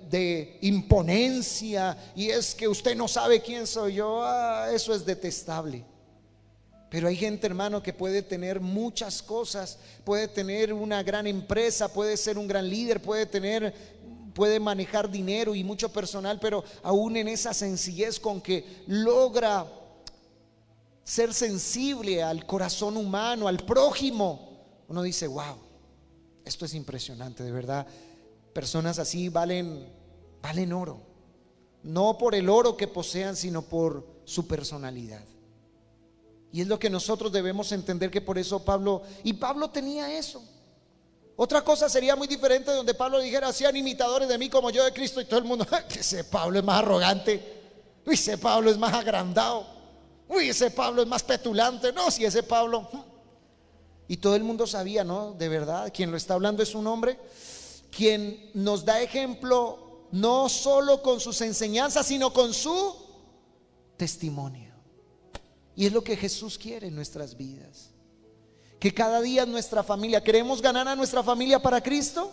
imponencia 0.62 1.96
y 2.14 2.30
es 2.30 2.54
que 2.54 2.68
usted 2.68 2.96
no 2.96 3.08
sabe 3.08 3.40
quién 3.40 3.66
soy 3.66 3.94
yo, 3.94 4.22
ah, 4.22 4.68
eso 4.72 4.94
es 4.94 5.04
detestable. 5.04 5.84
Pero 6.90 7.08
hay 7.08 7.16
gente, 7.16 7.46
hermano, 7.46 7.82
que 7.82 7.92
puede 7.92 8.22
tener 8.22 8.60
muchas 8.60 9.20
cosas, 9.20 9.78
puede 10.04 10.28
tener 10.28 10.72
una 10.72 11.02
gran 11.02 11.26
empresa, 11.26 11.92
puede 11.92 12.16
ser 12.16 12.38
un 12.38 12.46
gran 12.46 12.68
líder, 12.68 13.02
puede 13.02 13.26
tener 13.26 13.74
puede 14.34 14.58
manejar 14.58 15.10
dinero 15.10 15.54
y 15.54 15.62
mucho 15.62 15.88
personal, 15.90 16.38
pero 16.40 16.64
aún 16.82 17.16
en 17.16 17.28
esa 17.28 17.54
sencillez 17.54 18.18
con 18.18 18.40
que 18.40 18.82
logra 18.88 19.64
ser 21.04 21.32
sensible 21.32 22.22
al 22.22 22.44
corazón 22.44 22.96
humano, 22.96 23.46
al 23.46 23.58
prójimo, 23.58 24.64
uno 24.88 25.02
dice, 25.02 25.26
wow, 25.28 25.56
esto 26.44 26.64
es 26.64 26.74
impresionante, 26.74 27.42
de 27.42 27.52
verdad. 27.52 27.86
Personas 28.52 28.98
así 28.98 29.28
valen, 29.28 29.86
valen 30.44 30.74
oro. 30.74 31.00
No 31.82 32.18
por 32.18 32.34
el 32.34 32.50
oro 32.50 32.76
que 32.76 32.86
posean, 32.86 33.34
sino 33.34 33.62
por 33.62 34.06
su 34.26 34.46
personalidad. 34.46 35.24
Y 36.52 36.60
es 36.60 36.66
lo 36.66 36.78
que 36.78 36.90
nosotros 36.90 37.32
debemos 37.32 37.72
entender 37.72 38.10
que 38.10 38.20
por 38.20 38.36
eso 38.36 38.62
Pablo, 38.62 39.02
y 39.22 39.32
Pablo 39.32 39.70
tenía 39.70 40.16
eso. 40.16 40.42
Otra 41.36 41.64
cosa 41.64 41.88
sería 41.88 42.14
muy 42.14 42.28
diferente 42.28 42.70
donde 42.70 42.92
Pablo 42.92 43.20
dijera, 43.20 43.52
sean 43.54 43.74
imitadores 43.74 44.28
de 44.28 44.36
mí 44.36 44.50
como 44.50 44.70
yo 44.70 44.84
de 44.84 44.92
Cristo 44.92 45.18
y 45.20 45.24
todo 45.24 45.38
el 45.38 45.46
mundo, 45.46 45.66
que 45.88 46.00
ese 46.00 46.24
Pablo 46.24 46.58
es 46.58 46.64
más 46.64 46.80
arrogante, 46.80 47.62
ese 48.04 48.36
Pablo 48.36 48.70
es 48.70 48.76
más 48.76 48.92
agrandado. 48.92 49.66
Uy, 50.28 50.50
ese 50.50 50.70
Pablo 50.70 51.00
es 51.02 51.08
más 51.08 51.22
petulante. 51.22 51.90
No, 51.92 52.10
si 52.10 52.24
ese 52.24 52.42
Pablo. 52.42 52.88
Hmm. 52.92 53.00
Y 54.08 54.18
todo 54.18 54.36
el 54.36 54.44
mundo 54.44 54.66
sabía, 54.66 55.04
¿no? 55.04 55.32
De 55.32 55.48
verdad, 55.48 55.90
quien 55.92 56.10
lo 56.10 56.18
está 56.18 56.34
hablando 56.34 56.62
es 56.62 56.74
un 56.74 56.86
hombre 56.86 57.18
quien 57.94 58.50
nos 58.54 58.84
da 58.84 59.00
ejemplo 59.00 59.83
no 60.14 60.48
solo 60.48 61.02
con 61.02 61.18
sus 61.18 61.40
enseñanzas, 61.40 62.06
sino 62.06 62.32
con 62.32 62.54
su 62.54 62.94
testimonio. 63.96 64.72
Y 65.74 65.86
es 65.86 65.92
lo 65.92 66.04
que 66.04 66.16
Jesús 66.16 66.56
quiere 66.56 66.86
en 66.86 66.94
nuestras 66.94 67.36
vidas. 67.36 67.90
Que 68.78 68.94
cada 68.94 69.20
día 69.20 69.44
nuestra 69.44 69.82
familia, 69.82 70.22
¿queremos 70.22 70.62
ganar 70.62 70.86
a 70.86 70.94
nuestra 70.94 71.20
familia 71.24 71.60
para 71.60 71.82
Cristo? 71.82 72.30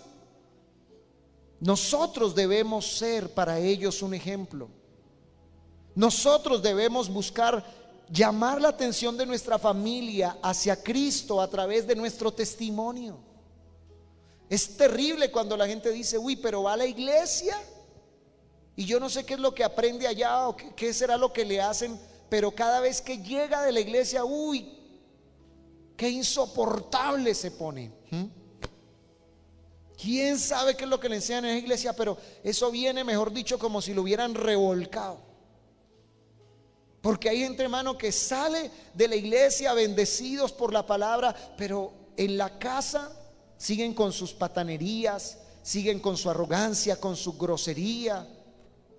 Nosotros 1.59 2.35
debemos 2.35 2.85
ser 2.85 3.33
para 3.33 3.57
ellos 3.57 4.03
un 4.03 4.13
ejemplo. 4.13 4.69
Nosotros 5.95 6.61
debemos 6.61 7.09
buscar 7.09 7.65
llamar 8.11 8.61
la 8.61 8.67
atención 8.67 9.17
de 9.17 9.25
nuestra 9.25 9.57
familia 9.57 10.37
hacia 10.43 10.75
Cristo 10.83 11.41
a 11.41 11.47
través 11.47 11.87
de 11.87 11.95
nuestro 11.95 12.31
testimonio. 12.31 13.31
Es 14.51 14.75
terrible 14.75 15.31
cuando 15.31 15.55
la 15.55 15.65
gente 15.65 15.89
dice, 15.91 16.17
uy, 16.17 16.35
pero 16.35 16.63
va 16.63 16.73
a 16.73 16.77
la 16.77 16.85
iglesia 16.85 17.57
y 18.75 18.85
yo 18.85 18.99
no 18.99 19.09
sé 19.09 19.25
qué 19.25 19.35
es 19.35 19.39
lo 19.39 19.53
que 19.53 19.63
aprende 19.63 20.07
allá 20.07 20.47
o 20.47 20.55
qué, 20.55 20.93
será 20.93 21.17
lo 21.17 21.33
que 21.33 21.45
le 21.45 21.61
hacen 21.61 21.99
pero 22.31 22.49
cada 22.55 22.79
vez 22.79 23.01
que 23.01 23.17
llega 23.17 23.61
de 23.61 23.73
la 23.73 23.81
iglesia, 23.81 24.23
uy, 24.23 24.65
qué 25.97 26.09
insoportable 26.09 27.35
se 27.35 27.51
pone. 27.51 27.91
¿Mm? 28.09 28.23
¿Quién 30.01 30.39
sabe 30.39 30.77
qué 30.77 30.85
es 30.85 30.89
lo 30.89 30.97
que 30.97 31.09
le 31.09 31.17
enseñan 31.17 31.43
en 31.43 31.51
la 31.51 31.57
iglesia? 31.57 31.91
Pero 31.91 32.17
eso 32.41 32.71
viene, 32.71 33.03
mejor 33.03 33.33
dicho, 33.33 33.59
como 33.59 33.81
si 33.81 33.93
lo 33.93 34.03
hubieran 34.03 34.33
revolcado. 34.33 35.19
Porque 37.01 37.27
hay 37.27 37.39
gente, 37.39 37.63
hermano, 37.63 37.97
que 37.97 38.13
sale 38.13 38.71
de 38.93 39.09
la 39.09 39.17
iglesia 39.17 39.73
bendecidos 39.73 40.53
por 40.53 40.71
la 40.71 40.85
palabra, 40.85 41.35
pero 41.57 41.91
en 42.15 42.37
la 42.37 42.57
casa 42.57 43.11
siguen 43.57 43.93
con 43.93 44.13
sus 44.13 44.31
patanerías, 44.31 45.37
siguen 45.63 45.99
con 45.99 46.15
su 46.15 46.29
arrogancia, 46.29 46.95
con 46.95 47.17
su 47.17 47.37
grosería. 47.37 48.25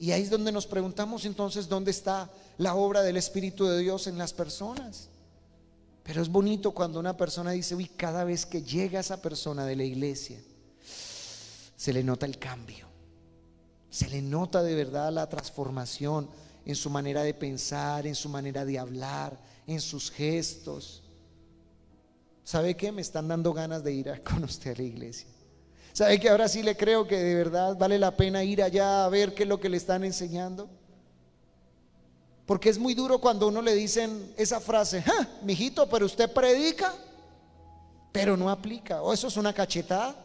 Y 0.02 0.10
ahí 0.10 0.22
es 0.22 0.30
donde 0.30 0.50
nos 0.50 0.66
preguntamos 0.66 1.24
entonces 1.26 1.68
dónde 1.68 1.92
está 1.92 2.28
la 2.58 2.74
obra 2.74 3.02
del 3.02 3.16
Espíritu 3.16 3.66
de 3.66 3.78
Dios 3.78 4.08
en 4.08 4.18
las 4.18 4.32
personas. 4.32 5.08
Pero 6.02 6.20
es 6.20 6.28
bonito 6.28 6.72
cuando 6.72 6.98
una 6.98 7.16
persona 7.16 7.52
dice, 7.52 7.76
uy, 7.76 7.86
cada 7.86 8.24
vez 8.24 8.44
que 8.44 8.62
llega 8.64 8.98
esa 8.98 9.22
persona 9.22 9.64
de 9.64 9.76
la 9.76 9.84
iglesia, 9.84 10.40
se 11.76 11.92
le 11.92 12.02
nota 12.02 12.26
el 12.26 12.40
cambio. 12.40 12.88
Se 13.90 14.08
le 14.08 14.22
nota 14.22 14.64
de 14.64 14.74
verdad 14.74 15.12
la 15.12 15.28
transformación 15.28 16.28
en 16.64 16.74
su 16.74 16.90
manera 16.90 17.22
de 17.22 17.34
pensar, 17.34 18.04
en 18.04 18.16
su 18.16 18.28
manera 18.28 18.64
de 18.64 18.80
hablar, 18.80 19.38
en 19.68 19.80
sus 19.80 20.10
gestos. 20.10 21.04
¿Sabe 22.42 22.76
qué? 22.76 22.90
Me 22.90 23.02
están 23.02 23.28
dando 23.28 23.52
ganas 23.52 23.84
de 23.84 23.92
ir 23.92 24.22
con 24.28 24.42
usted 24.42 24.72
a 24.72 24.78
la 24.78 24.82
iglesia. 24.82 25.31
¿Sabe 25.92 26.18
que 26.18 26.30
ahora 26.30 26.48
sí 26.48 26.62
le 26.62 26.76
creo 26.76 27.06
que 27.06 27.18
de 27.18 27.34
verdad 27.34 27.76
vale 27.76 27.98
la 27.98 28.16
pena 28.16 28.42
ir 28.42 28.62
allá 28.62 29.04
a 29.04 29.08
ver 29.08 29.34
qué 29.34 29.42
es 29.42 29.48
lo 29.48 29.60
que 29.60 29.68
le 29.68 29.76
están 29.76 30.04
enseñando? 30.04 30.68
Porque 32.46 32.70
es 32.70 32.78
muy 32.78 32.94
duro 32.94 33.18
cuando 33.18 33.48
uno 33.48 33.60
le 33.60 33.74
dicen 33.74 34.32
esa 34.36 34.60
frase, 34.60 35.04
¡Ah, 35.06 35.26
mijito, 35.42 35.88
pero 35.88 36.06
usted 36.06 36.32
predica, 36.32 36.94
pero 38.10 38.36
no 38.36 38.50
aplica. 38.50 39.02
O 39.02 39.12
eso 39.12 39.28
es 39.28 39.36
una 39.36 39.52
cachetada. 39.52 40.16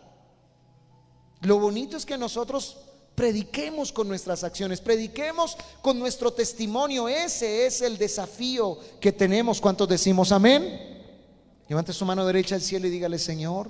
Lo 1.41 1.59
bonito 1.59 1.97
es 1.97 2.05
que 2.05 2.17
nosotros 2.17 2.77
prediquemos 3.13 3.91
con 3.91 4.07
nuestras 4.07 4.43
acciones, 4.43 4.79
prediquemos 4.79 5.57
con 5.81 6.00
nuestro 6.00 6.31
testimonio. 6.31 7.07
Ese 7.07 7.65
es 7.65 7.81
el 7.81 7.97
desafío 7.97 8.77
que 9.00 9.12
tenemos. 9.12 9.59
¿Cuántos 9.59 9.88
decimos 9.88 10.31
amén? 10.31 10.95
Levante 11.67 11.93
su 11.93 12.05
mano 12.05 12.25
derecha 12.25 12.55
al 12.55 12.62
cielo 12.62 12.88
y 12.88 12.89
dígale, 12.89 13.19
Señor, 13.19 13.69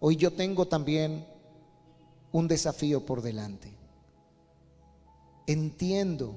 hoy 0.00 0.16
yo 0.16 0.32
tengo 0.32 0.66
también 0.66 1.26
un 2.32 2.48
desafío 2.48 3.04
por 3.04 3.22
delante. 3.22 3.72
Entiendo 5.46 6.34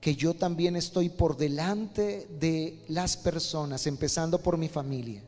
que 0.00 0.16
yo 0.16 0.34
también 0.34 0.76
estoy 0.76 1.10
por 1.10 1.36
delante 1.36 2.26
de 2.40 2.82
las 2.88 3.16
personas, 3.16 3.86
empezando 3.86 4.42
por 4.42 4.56
mi 4.56 4.68
familia, 4.68 5.22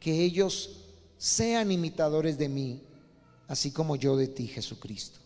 que 0.00 0.22
ellos 0.22 0.80
sean 1.16 1.70
imitadores 1.70 2.36
de 2.36 2.48
mí, 2.48 2.82
así 3.46 3.70
como 3.70 3.96
yo 3.96 4.16
de 4.16 4.28
ti, 4.28 4.48
Jesucristo. 4.48 5.20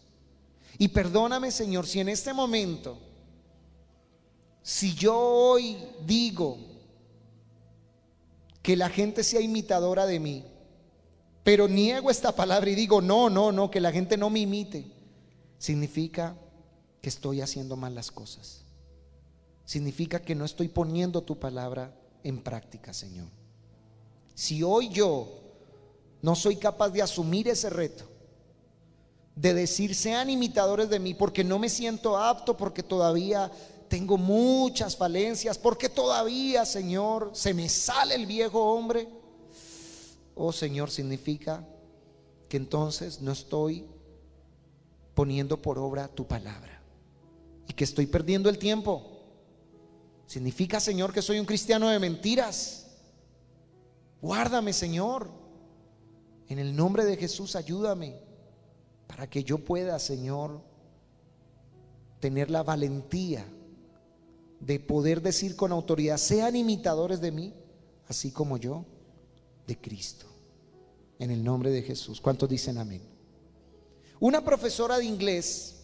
Y 0.79 0.89
perdóname, 0.89 1.51
Señor, 1.51 1.87
si 1.87 2.01
en 2.01 2.09
este 2.09 2.33
momento, 2.33 2.99
si 4.63 4.95
yo 4.95 5.17
hoy 5.17 5.79
digo 6.05 6.59
que 8.63 8.77
la 8.77 8.89
gente 8.89 9.23
sea 9.23 9.41
imitadora 9.41 10.05
de 10.05 10.19
mí, 10.19 10.45
pero 11.45 11.69
niego 11.69 12.11
esta 12.11 12.35
palabra 12.35 12.71
y 12.71 12.75
digo, 12.75 13.01
no, 13.01 13.31
no, 13.31 13.53
no, 13.53 13.71
que 13.71 13.81
la 13.81 13.93
gente 13.93 14.17
no 14.17 14.31
me 14.31 14.41
imite, 14.41 14.91
significa 15.59 16.37
que 17.01 17.11
estoy 17.11 17.43
haciendo 17.43 17.77
mal 17.77 17.95
las 17.95 18.11
cosas. 18.11 18.63
Significa 19.67 20.21
que 20.21 20.35
no 20.35 20.45
estoy 20.45 20.69
poniendo 20.69 21.23
tu 21.23 21.39
palabra 21.39 21.95
en 22.23 22.43
práctica, 22.43 22.93
Señor. 22.93 23.29
Si 24.35 24.63
hoy 24.63 24.89
yo 24.89 25.29
no 26.23 26.35
soy 26.35 26.57
capaz 26.57 26.89
de 26.89 27.03
asumir 27.03 27.47
ese 27.49 27.69
reto, 27.71 28.05
de 29.37 29.53
decir, 29.53 29.95
sean 29.95 30.31
imitadores 30.31 30.89
de 30.89 30.99
mí, 30.99 31.13
porque 31.13 31.45
no 31.45 31.59
me 31.59 31.69
siento 31.69 32.17
apto, 32.17 32.57
porque 32.57 32.83
todavía 32.83 33.51
tengo 33.89 34.17
muchas 34.17 34.97
falencias, 34.97 35.59
porque 35.59 35.89
todavía, 35.89 36.65
Señor, 36.65 37.31
se 37.35 37.53
me 37.53 37.69
sale 37.69 38.15
el 38.15 38.27
viejo 38.27 38.61
hombre. 38.73 39.09
Oh 40.35 40.53
Señor, 40.53 40.91
significa 40.91 41.67
que 42.49 42.57
entonces 42.57 43.21
no 43.21 43.33
estoy 43.33 43.87
poniendo 45.15 45.63
por 45.63 45.79
obra 45.79 46.09
tu 46.09 46.27
palabra 46.27 46.83
y 47.69 47.73
que 47.73 47.85
estoy 47.85 48.07
perdiendo 48.07 48.49
el 48.49 48.59
tiempo. 48.59 49.11
Significa, 50.27 50.81
Señor, 50.81 51.13
que 51.13 51.23
soy 51.23 51.39
un 51.39 51.47
cristiano 51.47 51.89
de 51.89 51.99
mentiras. 51.99 52.87
Guárdame, 54.21 54.73
Señor. 54.73 55.31
En 56.49 56.59
el 56.59 56.75
nombre 56.75 57.05
de 57.05 57.17
Jesús, 57.17 57.57
ayúdame 57.57 58.19
para 59.07 59.29
que 59.29 59.45
yo 59.45 59.59
pueda, 59.59 59.99
Señor, 59.99 60.61
tener 62.21 62.51
la 62.51 62.63
valentía 62.63 63.47
de 64.61 64.81
poder 64.81 65.23
decir 65.23 65.57
con 65.57 65.73
autoridad, 65.73 66.17
sean 66.17 66.57
imitadores 66.57 67.21
de 67.21 67.31
mí, 67.31 67.55
así 68.09 68.31
como 68.31 68.57
yo 68.57 68.85
de 69.67 69.79
Cristo. 69.79 70.27
En 71.19 71.31
el 71.31 71.43
nombre 71.43 71.71
de 71.71 71.83
Jesús. 71.83 72.21
¿Cuántos 72.21 72.49
dicen 72.49 72.79
amén? 72.79 73.03
Una 74.21 74.45
profesora 74.45 74.99
de 74.99 75.05
inglés 75.05 75.75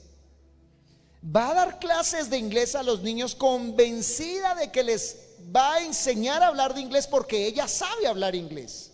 va 1.25 1.51
a 1.51 1.55
dar 1.55 1.79
clases 1.79 2.31
de 2.31 2.39
inglés 2.39 2.75
a 2.75 2.83
los 2.83 3.03
niños 3.03 3.35
convencida 3.35 4.55
de 4.55 4.71
que 4.71 4.83
les 4.83 5.19
va 5.55 5.75
a 5.75 5.85
enseñar 5.85 6.43
a 6.43 6.49
hablar 6.49 6.75
de 6.75 6.81
inglés 6.81 7.07
porque 7.07 7.47
ella 7.47 7.69
sabe 7.69 8.07
hablar 8.07 8.35
inglés. 8.35 8.93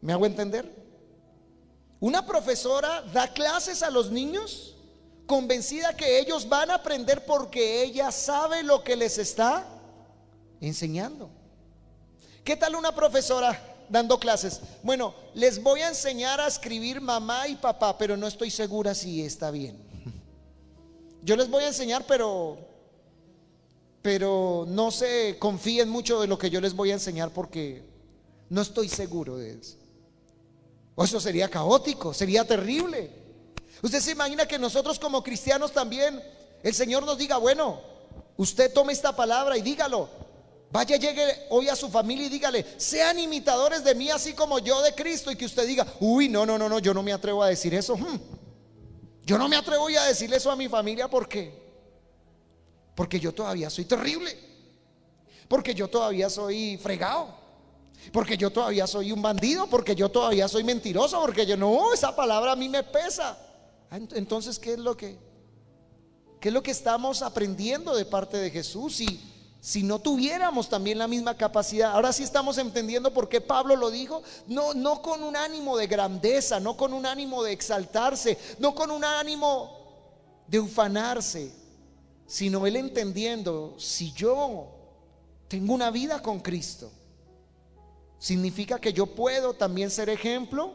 ¿Me 0.00 0.12
hago 0.12 0.26
entender? 0.26 0.70
Una 2.00 2.24
profesora 2.24 3.02
da 3.02 3.32
clases 3.32 3.82
a 3.82 3.90
los 3.90 4.10
niños 4.10 4.76
convencida 5.26 5.96
que 5.96 6.18
ellos 6.18 6.48
van 6.48 6.70
a 6.70 6.76
aprender 6.76 7.24
porque 7.26 7.82
ella 7.82 8.10
sabe 8.12 8.62
lo 8.62 8.82
que 8.82 8.96
les 8.96 9.18
está 9.18 9.66
enseñando. 10.60 11.30
¿Qué 12.48 12.56
tal 12.56 12.76
una 12.76 12.94
profesora 12.94 13.60
dando 13.90 14.18
clases? 14.18 14.62
Bueno, 14.82 15.12
les 15.34 15.62
voy 15.62 15.82
a 15.82 15.88
enseñar 15.88 16.40
a 16.40 16.46
escribir 16.46 16.98
mamá 16.98 17.46
y 17.46 17.56
papá, 17.56 17.98
pero 17.98 18.16
no 18.16 18.26
estoy 18.26 18.50
segura 18.50 18.94
si 18.94 19.22
está 19.22 19.50
bien. 19.50 19.76
Yo 21.22 21.36
les 21.36 21.50
voy 21.50 21.64
a 21.64 21.66
enseñar, 21.66 22.06
pero 22.08 22.56
pero 24.00 24.64
no 24.66 24.90
se 24.90 25.36
confíen 25.38 25.90
mucho 25.90 26.22
de 26.22 26.26
lo 26.26 26.38
que 26.38 26.48
yo 26.48 26.62
les 26.62 26.72
voy 26.72 26.90
a 26.90 26.94
enseñar 26.94 27.34
porque 27.34 27.84
no 28.48 28.62
estoy 28.62 28.88
seguro 28.88 29.36
de 29.36 29.52
eso. 29.52 29.76
Eso 30.96 31.20
sería 31.20 31.50
caótico, 31.50 32.14
sería 32.14 32.46
terrible. 32.46 33.10
Usted 33.82 34.00
se 34.00 34.12
imagina 34.12 34.48
que 34.48 34.58
nosotros 34.58 34.98
como 34.98 35.22
cristianos 35.22 35.72
también, 35.72 36.22
el 36.62 36.72
Señor 36.72 37.02
nos 37.04 37.18
diga, 37.18 37.36
bueno, 37.36 37.78
usted 38.38 38.72
tome 38.72 38.94
esta 38.94 39.14
palabra 39.14 39.58
y 39.58 39.60
dígalo. 39.60 40.27
Vaya, 40.70 40.96
llegue 40.96 41.46
hoy 41.48 41.68
a 41.68 41.76
su 41.76 41.88
familia 41.88 42.26
y 42.26 42.28
dígale, 42.28 42.64
sean 42.76 43.18
imitadores 43.18 43.82
de 43.82 43.94
mí 43.94 44.10
así 44.10 44.34
como 44.34 44.58
yo 44.58 44.82
de 44.82 44.94
Cristo. 44.94 45.30
Y 45.30 45.36
que 45.36 45.46
usted 45.46 45.66
diga, 45.66 45.86
uy, 46.00 46.28
no, 46.28 46.44
no, 46.44 46.58
no, 46.58 46.68
no, 46.68 46.78
yo 46.78 46.92
no 46.92 47.02
me 47.02 47.12
atrevo 47.12 47.42
a 47.42 47.48
decir 47.48 47.74
eso. 47.74 47.96
Hmm. 47.96 48.18
Yo 49.24 49.38
no 49.38 49.48
me 49.48 49.56
atrevo 49.56 49.88
a 49.88 50.04
decirle 50.04 50.36
eso 50.36 50.50
a 50.50 50.56
mi 50.56 50.68
familia 50.68 51.08
porque, 51.08 51.52
porque 52.94 53.20
yo 53.20 53.32
todavía 53.32 53.70
soy 53.70 53.84
terrible. 53.84 54.36
Porque 55.48 55.74
yo 55.74 55.88
todavía 55.88 56.28
soy 56.28 56.78
fregado. 56.78 57.34
Porque 58.12 58.36
yo 58.36 58.50
todavía 58.50 58.86
soy 58.86 59.12
un 59.12 59.20
bandido, 59.20 59.66
porque 59.66 59.94
yo 59.94 60.10
todavía 60.10 60.48
soy 60.48 60.64
mentiroso, 60.64 61.20
porque 61.20 61.44
yo 61.44 61.56
no, 61.56 61.92
esa 61.92 62.14
palabra 62.14 62.52
a 62.52 62.56
mí 62.56 62.68
me 62.68 62.82
pesa. 62.82 63.38
Ah, 63.90 63.98
entonces, 64.14 64.58
¿qué 64.58 64.74
es 64.74 64.78
lo 64.78 64.96
que 64.96 65.18
qué 66.40 66.48
es 66.48 66.54
lo 66.54 66.62
que 66.62 66.70
estamos 66.70 67.22
aprendiendo 67.22 67.96
de 67.96 68.04
parte 68.04 68.36
de 68.36 68.50
Jesús? 68.50 69.00
Y 69.00 69.20
si 69.60 69.82
no 69.82 69.98
tuviéramos 69.98 70.68
también 70.68 70.98
la 70.98 71.08
misma 71.08 71.36
capacidad, 71.36 71.92
ahora 71.92 72.12
sí 72.12 72.22
estamos 72.22 72.58
entendiendo 72.58 73.12
por 73.12 73.28
qué 73.28 73.40
Pablo 73.40 73.74
lo 73.74 73.90
dijo, 73.90 74.22
no 74.46 74.72
no 74.72 75.02
con 75.02 75.22
un 75.22 75.36
ánimo 75.36 75.76
de 75.76 75.88
grandeza, 75.88 76.60
no 76.60 76.76
con 76.76 76.92
un 76.92 77.04
ánimo 77.04 77.42
de 77.42 77.52
exaltarse, 77.52 78.38
no 78.58 78.74
con 78.74 78.90
un 78.90 79.04
ánimo 79.04 79.78
de 80.46 80.60
ufanarse, 80.60 81.52
sino 82.26 82.66
él 82.66 82.76
entendiendo 82.76 83.74
si 83.78 84.12
yo 84.12 84.68
tengo 85.48 85.74
una 85.74 85.90
vida 85.90 86.22
con 86.22 86.38
Cristo, 86.38 86.92
significa 88.18 88.80
que 88.80 88.92
yo 88.92 89.06
puedo 89.06 89.54
también 89.54 89.90
ser 89.90 90.08
ejemplo 90.08 90.72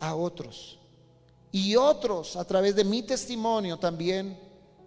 a 0.00 0.14
otros. 0.14 0.78
Y 1.52 1.76
otros, 1.76 2.36
a 2.36 2.44
través 2.44 2.76
de 2.76 2.84
mi 2.84 3.02
testimonio, 3.02 3.76
también 3.76 4.38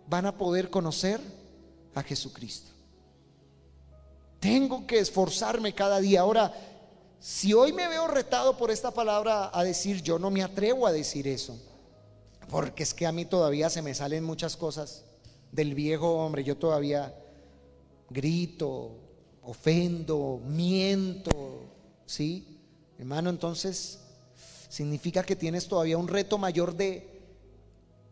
van 0.08 0.26
a 0.26 0.38
poder 0.38 0.70
conocer 0.70 1.22
a 1.94 2.02
Jesucristo. 2.02 2.73
Tengo 4.44 4.86
que 4.86 5.00
esforzarme 5.00 5.74
cada 5.74 6.02
día. 6.02 6.20
Ahora, 6.20 6.54
si 7.18 7.54
hoy 7.54 7.72
me 7.72 7.88
veo 7.88 8.10
retado 8.10 8.58
por 8.58 8.72
esta 8.72 8.92
palabra 8.92 9.50
a 9.54 9.64
decir, 9.64 10.04
yo 10.04 10.20
no 10.20 10.30
me 10.30 10.44
atrevo 10.44 10.86
a 10.86 10.92
decir 10.92 11.30
eso, 11.30 11.58
porque 12.50 12.84
es 12.84 12.94
que 12.94 13.06
a 13.06 13.14
mí 13.14 13.24
todavía 13.24 13.70
se 13.70 13.82
me 13.82 13.96
salen 13.96 14.26
muchas 14.26 14.58
cosas 14.58 15.06
del 15.54 15.74
viejo 15.74 16.12
hombre. 16.16 16.44
Yo 16.44 16.58
todavía 16.58 17.16
grito, 18.10 18.92
ofendo, 19.44 20.42
miento, 20.46 21.62
¿sí? 22.06 22.60
Hermano, 23.00 23.30
entonces 23.30 24.02
significa 24.68 25.24
que 25.24 25.38
tienes 25.38 25.70
todavía 25.70 25.98
un 25.98 26.10
reto 26.10 26.38
mayor 26.38 26.76
de 26.76 27.22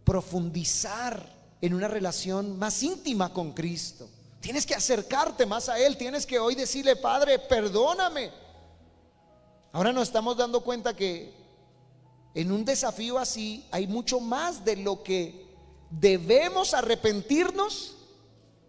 profundizar 0.06 1.30
en 1.60 1.74
una 1.74 1.90
relación 1.90 2.58
más 2.58 2.82
íntima 2.84 3.34
con 3.34 3.52
Cristo. 3.52 4.08
Tienes 4.42 4.66
que 4.66 4.74
acercarte 4.74 5.46
más 5.46 5.70
a 5.70 5.80
Él, 5.80 5.96
tienes 5.96 6.26
que 6.26 6.40
hoy 6.40 6.56
decirle, 6.56 6.96
Padre, 6.96 7.38
perdóname. 7.40 8.32
Ahora 9.72 9.94
nos 9.94 10.08
estamos 10.08 10.36
dando 10.36 10.62
cuenta 10.62 10.96
que 10.96 11.34
en 12.34 12.52
un 12.52 12.66
desafío 12.66 13.20
así 13.20 13.66
hay 13.72 13.88
mucho 13.88 14.20
más 14.20 14.66
de 14.66 14.78
lo 14.78 15.04
que 15.04 15.46
debemos 15.92 16.74
arrepentirnos 16.74 17.96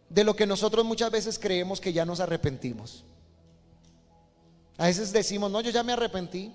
de 0.09 0.25
lo 0.25 0.37
que 0.37 0.47
nosotros 0.47 0.85
muchas 0.85 1.11
veces 1.11 1.39
creemos 1.39 1.81
que 1.81 1.93
ya 1.93 2.05
nos 2.05 2.21
arrepentimos. 2.21 3.05
A 4.77 4.87
veces 4.87 5.11
decimos, 5.11 5.51
no, 5.51 5.61
yo 5.63 5.71
ya 5.71 5.83
me 5.83 5.93
arrepentí, 5.93 6.53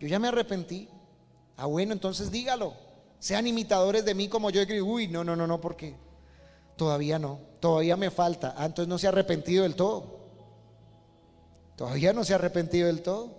yo 0.00 0.08
ya 0.08 0.18
me 0.18 0.28
arrepentí. 0.28 0.88
Ah, 1.56 1.66
bueno, 1.66 1.92
entonces 1.92 2.32
dígalo. 2.32 2.74
Sean 3.20 3.46
imitadores 3.46 4.04
de 4.04 4.14
mí 4.14 4.28
como 4.28 4.50
yo. 4.50 4.62
Uy, 4.84 5.06
no, 5.06 5.22
no, 5.22 5.36
no, 5.36 5.46
no, 5.46 5.60
porque 5.60 5.94
todavía 6.80 7.18
no, 7.18 7.38
todavía 7.60 7.94
me 7.98 8.10
falta. 8.10 8.54
Ah, 8.56 8.64
entonces 8.64 8.88
no 8.88 8.96
se 8.96 9.06
ha 9.06 9.10
arrepentido 9.10 9.64
del 9.64 9.74
todo. 9.74 10.20
Todavía 11.76 12.14
no 12.14 12.24
se 12.24 12.32
ha 12.32 12.36
arrepentido 12.36 12.86
del 12.86 13.02
todo. 13.02 13.34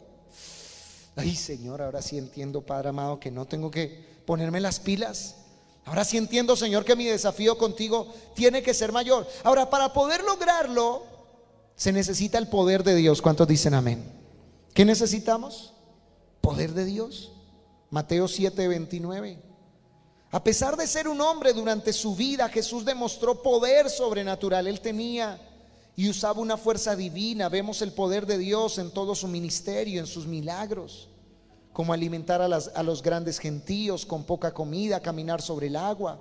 Ay, 1.15 1.35
Señor, 1.35 1.81
ahora 1.81 2.03
sí 2.03 2.19
entiendo, 2.19 2.61
Padre 2.61 2.89
amado, 2.89 3.19
que 3.19 3.31
no 3.31 3.47
tengo 3.47 3.71
que 3.71 4.21
ponerme 4.27 4.61
las 4.61 4.79
pilas. 4.79 5.37
Ahora 5.85 6.05
sí 6.05 6.17
entiendo, 6.17 6.55
Señor, 6.55 6.85
que 6.85 6.95
mi 6.95 7.05
desafío 7.05 7.57
contigo 7.57 8.13
tiene 8.35 8.61
que 8.61 8.75
ser 8.75 8.91
mayor. 8.91 9.27
Ahora, 9.43 9.71
para 9.71 9.91
poder 9.91 10.23
lograrlo, 10.23 11.01
se 11.75 11.91
necesita 11.91 12.37
el 12.37 12.47
poder 12.47 12.83
de 12.83 12.93
Dios. 12.93 13.23
¿Cuántos 13.23 13.47
dicen 13.47 13.73
amén? 13.73 14.03
¿Qué 14.75 14.85
necesitamos? 14.85 15.73
Poder 16.41 16.75
de 16.75 16.85
Dios. 16.85 17.31
Mateo 17.89 18.27
7, 18.27 18.67
29. 18.67 19.50
A 20.31 20.43
pesar 20.43 20.77
de 20.77 20.87
ser 20.87 21.07
un 21.07 21.19
hombre 21.21 21.53
durante 21.53 21.91
su 21.91 22.15
vida, 22.15 22.47
Jesús 22.49 22.85
demostró 22.85 23.41
poder 23.41 23.89
sobrenatural. 23.89 24.67
Él 24.67 24.79
tenía 24.79 25.39
y 25.95 26.09
usaba 26.09 26.39
una 26.39 26.57
fuerza 26.57 26.95
divina. 26.95 27.49
Vemos 27.49 27.81
el 27.81 27.91
poder 27.91 28.25
de 28.25 28.37
Dios 28.37 28.77
en 28.77 28.91
todo 28.91 29.13
su 29.13 29.27
ministerio, 29.27 29.99
en 29.99 30.07
sus 30.07 30.25
milagros 30.25 31.09
como 31.73 31.93
alimentar 31.93 32.41
a, 32.41 32.83
los 32.83 33.01
grandes 33.01 33.39
gentíos 33.39 34.05
con 34.05 34.25
poca 34.25 34.53
comida, 34.53 34.99
caminar 34.99 35.41
sobre 35.41 35.67
el 35.67 35.77
agua, 35.77 36.19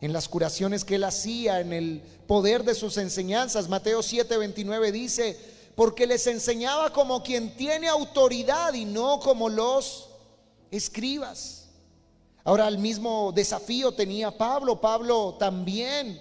en 0.00 0.12
las 0.12 0.26
curaciones 0.28 0.84
que 0.84 0.94
él 0.94 1.04
hacía, 1.04 1.60
en 1.60 1.74
el 1.74 2.02
poder 2.26 2.64
de 2.64 2.74
sus 2.74 2.96
enseñanzas. 2.96 3.68
Mateo 3.68 4.00
7:29 4.00 4.90
dice, 4.90 5.38
porque 5.74 6.06
les 6.06 6.26
enseñaba 6.26 6.92
como 6.92 7.22
quien 7.22 7.54
tiene 7.56 7.88
autoridad 7.88 8.72
y 8.72 8.86
no 8.86 9.20
como 9.20 9.50
los 9.50 10.08
escribas. 10.70 11.59
Ahora 12.44 12.68
el 12.68 12.78
mismo 12.78 13.32
desafío 13.32 13.92
tenía 13.92 14.36
Pablo. 14.36 14.80
Pablo 14.80 15.36
también 15.38 16.20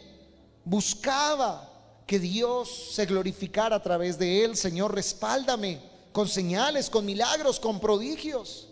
buscaba 0.65 1.69
que 2.05 2.19
Dios 2.19 2.89
se 2.91 3.05
glorificara 3.05 3.77
a 3.77 3.83
través 3.83 4.17
de 4.17 4.43
él. 4.43 4.55
Señor, 4.57 4.93
respáldame 4.93 5.79
con 6.11 6.27
señales, 6.27 6.89
con 6.89 7.05
milagros, 7.05 7.59
con 7.59 7.79
prodigios. 7.79 8.67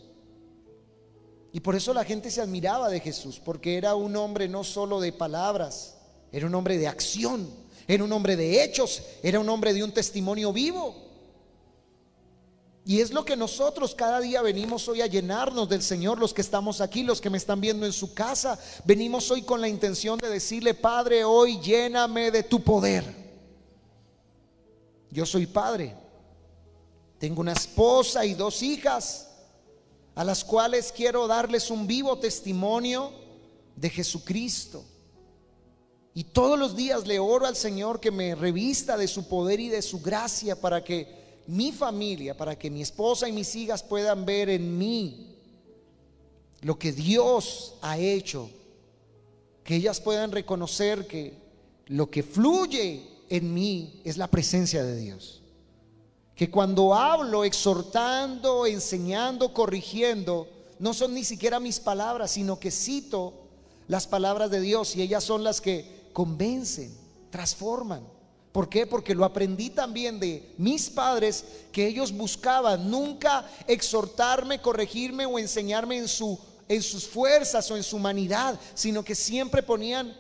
Y 1.54 1.60
por 1.60 1.76
eso 1.76 1.94
la 1.94 2.04
gente 2.04 2.30
se 2.30 2.42
admiraba 2.42 2.90
de 2.90 3.00
Jesús, 3.00 3.42
porque 3.44 3.78
era 3.78 3.96
un 3.96 4.16
hombre 4.16 4.48
no 4.48 4.64
solo 4.64 5.00
de 5.00 5.14
palabras, 5.14 5.96
era 6.32 6.46
un 6.46 6.54
hombre 6.56 6.78
de 6.78 6.88
acción, 6.88 7.50
era 7.88 8.04
un 8.04 8.12
hombre 8.12 8.36
de 8.36 8.64
hechos, 8.64 9.02
era 9.24 9.40
un 9.40 9.48
hombre 9.50 9.74
de 9.74 9.84
un 9.84 9.92
testimonio 9.92 10.52
vivo. 10.52 11.07
Y 12.88 13.02
es 13.02 13.12
lo 13.12 13.26
que 13.26 13.36
nosotros 13.36 13.93
cada 13.93 14.21
día 14.21 14.41
venimos 14.41 14.88
hoy 14.88 15.02
a 15.02 15.08
llenarnos 15.08 15.67
del 15.67 15.84
Señor, 15.84 16.19
los 16.19 16.34
que 16.34 16.39
estamos 16.39 16.80
aquí, 16.80 17.04
los 17.04 17.19
que 17.19 17.30
me 17.30 17.38
están 17.38 17.60
viendo 17.60 17.86
en 17.86 17.91
su 17.91 18.13
casa. 18.13 18.58
Venimos 18.86 19.30
hoy 19.30 19.41
con 19.41 19.60
la 19.60 19.67
intención 19.67 20.17
de 20.17 20.30
decirle, 20.30 20.73
Padre, 20.73 21.26
hoy 21.26 21.60
lléname 21.60 22.32
de 22.32 22.43
tu 22.43 22.63
poder. 22.63 23.04
Yo 25.12 25.26
soy 25.26 25.47
padre. 25.47 25.97
Tengo 27.19 27.41
una 27.41 27.52
esposa 27.52 28.23
y 28.23 28.36
dos 28.36 28.63
hijas 28.63 29.32
a 30.15 30.23
las 30.23 30.45
cuales 30.45 30.93
quiero 30.95 31.28
darles 31.28 31.69
un 31.69 31.88
vivo 31.88 32.17
testimonio 32.19 33.12
de 33.76 33.89
Jesucristo. 33.89 34.86
Y 36.13 36.23
todos 36.23 36.58
los 36.58 36.73
días 36.73 37.06
le 37.06 37.19
oro 37.19 37.47
al 37.47 37.58
Señor 37.58 38.00
que 38.00 38.12
me 38.12 38.34
revista 38.34 38.95
de 38.95 39.10
su 39.10 39.28
poder 39.28 39.60
y 39.60 39.67
de 39.67 39.82
su 39.82 40.00
gracia 40.00 40.56
para 40.62 40.82
que 40.86 41.27
mi 41.48 41.72
familia, 41.72 42.36
para 42.36 42.58
que 42.58 42.70
mi 42.70 42.82
esposa 42.82 43.28
y 43.28 43.32
mis 43.32 43.56
hijas 43.56 43.84
puedan 43.84 44.26
ver 44.26 44.50
en 44.50 44.78
mí 44.78 45.36
lo 46.62 46.78
que 46.78 46.92
Dios 46.92 47.76
ha 47.82 47.98
hecho. 47.98 48.50
Que 49.64 49.76
ellas 49.76 50.00
puedan 50.00 50.32
reconocer 50.32 51.08
que 51.08 51.34
lo 51.88 52.10
que 52.10 52.24
fluye 52.24 53.04
en 53.30 53.54
mí 53.54 54.02
es 54.06 54.18
la 54.18 54.28
presencia 54.28 54.84
de 54.84 54.96
Dios 54.96 55.38
que 56.38 56.52
cuando 56.52 56.94
hablo 56.94 57.44
exhortando, 57.44 58.68
enseñando, 58.68 59.54
corrigiendo, 59.54 60.48
no 60.78 60.94
son 60.94 61.16
ni 61.16 61.24
siquiera 61.24 61.60
mis 61.60 61.80
palabras, 61.80 62.30
sino 62.30 62.60
que 62.60 62.70
cito 62.70 63.34
las 63.88 64.06
palabras 64.06 64.52
de 64.52 64.62
Dios 64.62 64.96
y 64.96 65.02
ellas 65.02 65.24
son 65.24 65.44
las 65.44 65.62
que 65.62 66.10
convencen, 66.14 66.96
transforman. 67.32 68.08
¿Por 68.58 68.70
qué? 68.70 68.88
Porque 68.88 69.13
lo 69.13 69.24
aprendí 69.24 69.70
también 69.70 70.20
de 70.20 70.56
mis 70.58 70.89
padres 70.89 71.46
que 71.72 71.86
ellos 71.86 72.12
buscaban 72.12 72.89
nunca 72.89 73.48
exhortarme, 73.67 74.60
corregirme 74.60 75.28
o 75.28 75.38
enseñarme 75.38 75.96
en 75.96 76.08
su 76.08 76.39
en 76.67 76.82
sus 76.82 77.08
fuerzas 77.08 77.70
o 77.70 77.78
en 77.78 77.84
su 77.84 77.98
humanidad, 77.98 78.60
sino 78.74 79.04
que 79.04 79.13
siempre 79.13 79.62
ponían 79.62 80.12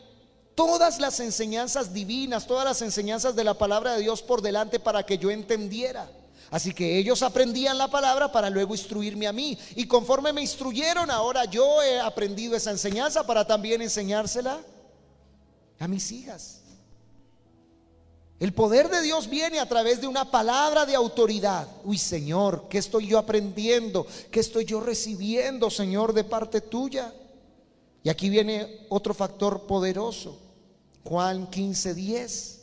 todas 0.53 0.99
las 0.99 1.19
enseñanzas 1.19 1.91
divinas, 1.91 2.45
todas 2.45 2.63
las 2.63 2.83
enseñanzas 2.83 3.35
de 3.35 3.43
la 3.43 3.55
palabra 3.55 3.95
de 3.95 4.03
Dios 4.03 4.21
por 4.21 4.43
delante 4.43 4.79
para 4.79 5.03
que 5.03 5.17
yo 5.17 5.31
entendiera. 5.31 6.07
Así 6.51 6.75
que 6.75 6.99
ellos 6.99 7.23
aprendían 7.23 7.79
la 7.79 7.87
palabra 7.87 8.31
para 8.31 8.51
luego 8.51 8.75
instruirme 8.75 9.25
a 9.25 9.33
mí. 9.33 9.57
Y 9.75 9.87
conforme 9.87 10.31
me 10.31 10.41
instruyeron, 10.41 11.09
ahora 11.09 11.45
yo 11.45 11.81
he 11.81 11.99
aprendido 11.99 12.55
esa 12.55 12.69
enseñanza 12.69 13.25
para 13.25 13.47
también 13.47 13.81
enseñársela 13.81 14.59
a 15.79 15.87
mis 15.87 16.11
hijas. 16.11 16.56
El 18.39 18.53
poder 18.53 18.89
de 18.89 19.01
Dios 19.01 19.29
viene 19.29 19.59
a 19.59 19.67
través 19.67 19.99
de 19.99 20.07
una 20.07 20.29
palabra 20.29 20.85
de 20.85 20.93
autoridad. 20.93 21.67
Uy, 21.83 21.97
Señor, 21.97 22.67
¿qué 22.69 22.77
estoy 22.77 23.07
yo 23.07 23.17
aprendiendo? 23.17 24.05
¿Qué 24.29 24.39
estoy 24.39 24.65
yo 24.65 24.79
recibiendo, 24.79 25.71
Señor, 25.71 26.13
de 26.13 26.23
parte 26.23 26.61
tuya? 26.61 27.13
Y 28.03 28.09
aquí 28.09 28.29
viene 28.29 28.85
otro 28.89 29.15
factor 29.15 29.65
poderoso. 29.65 30.37
Juan 31.03 31.47
15, 31.47 31.95
10. 31.95 32.61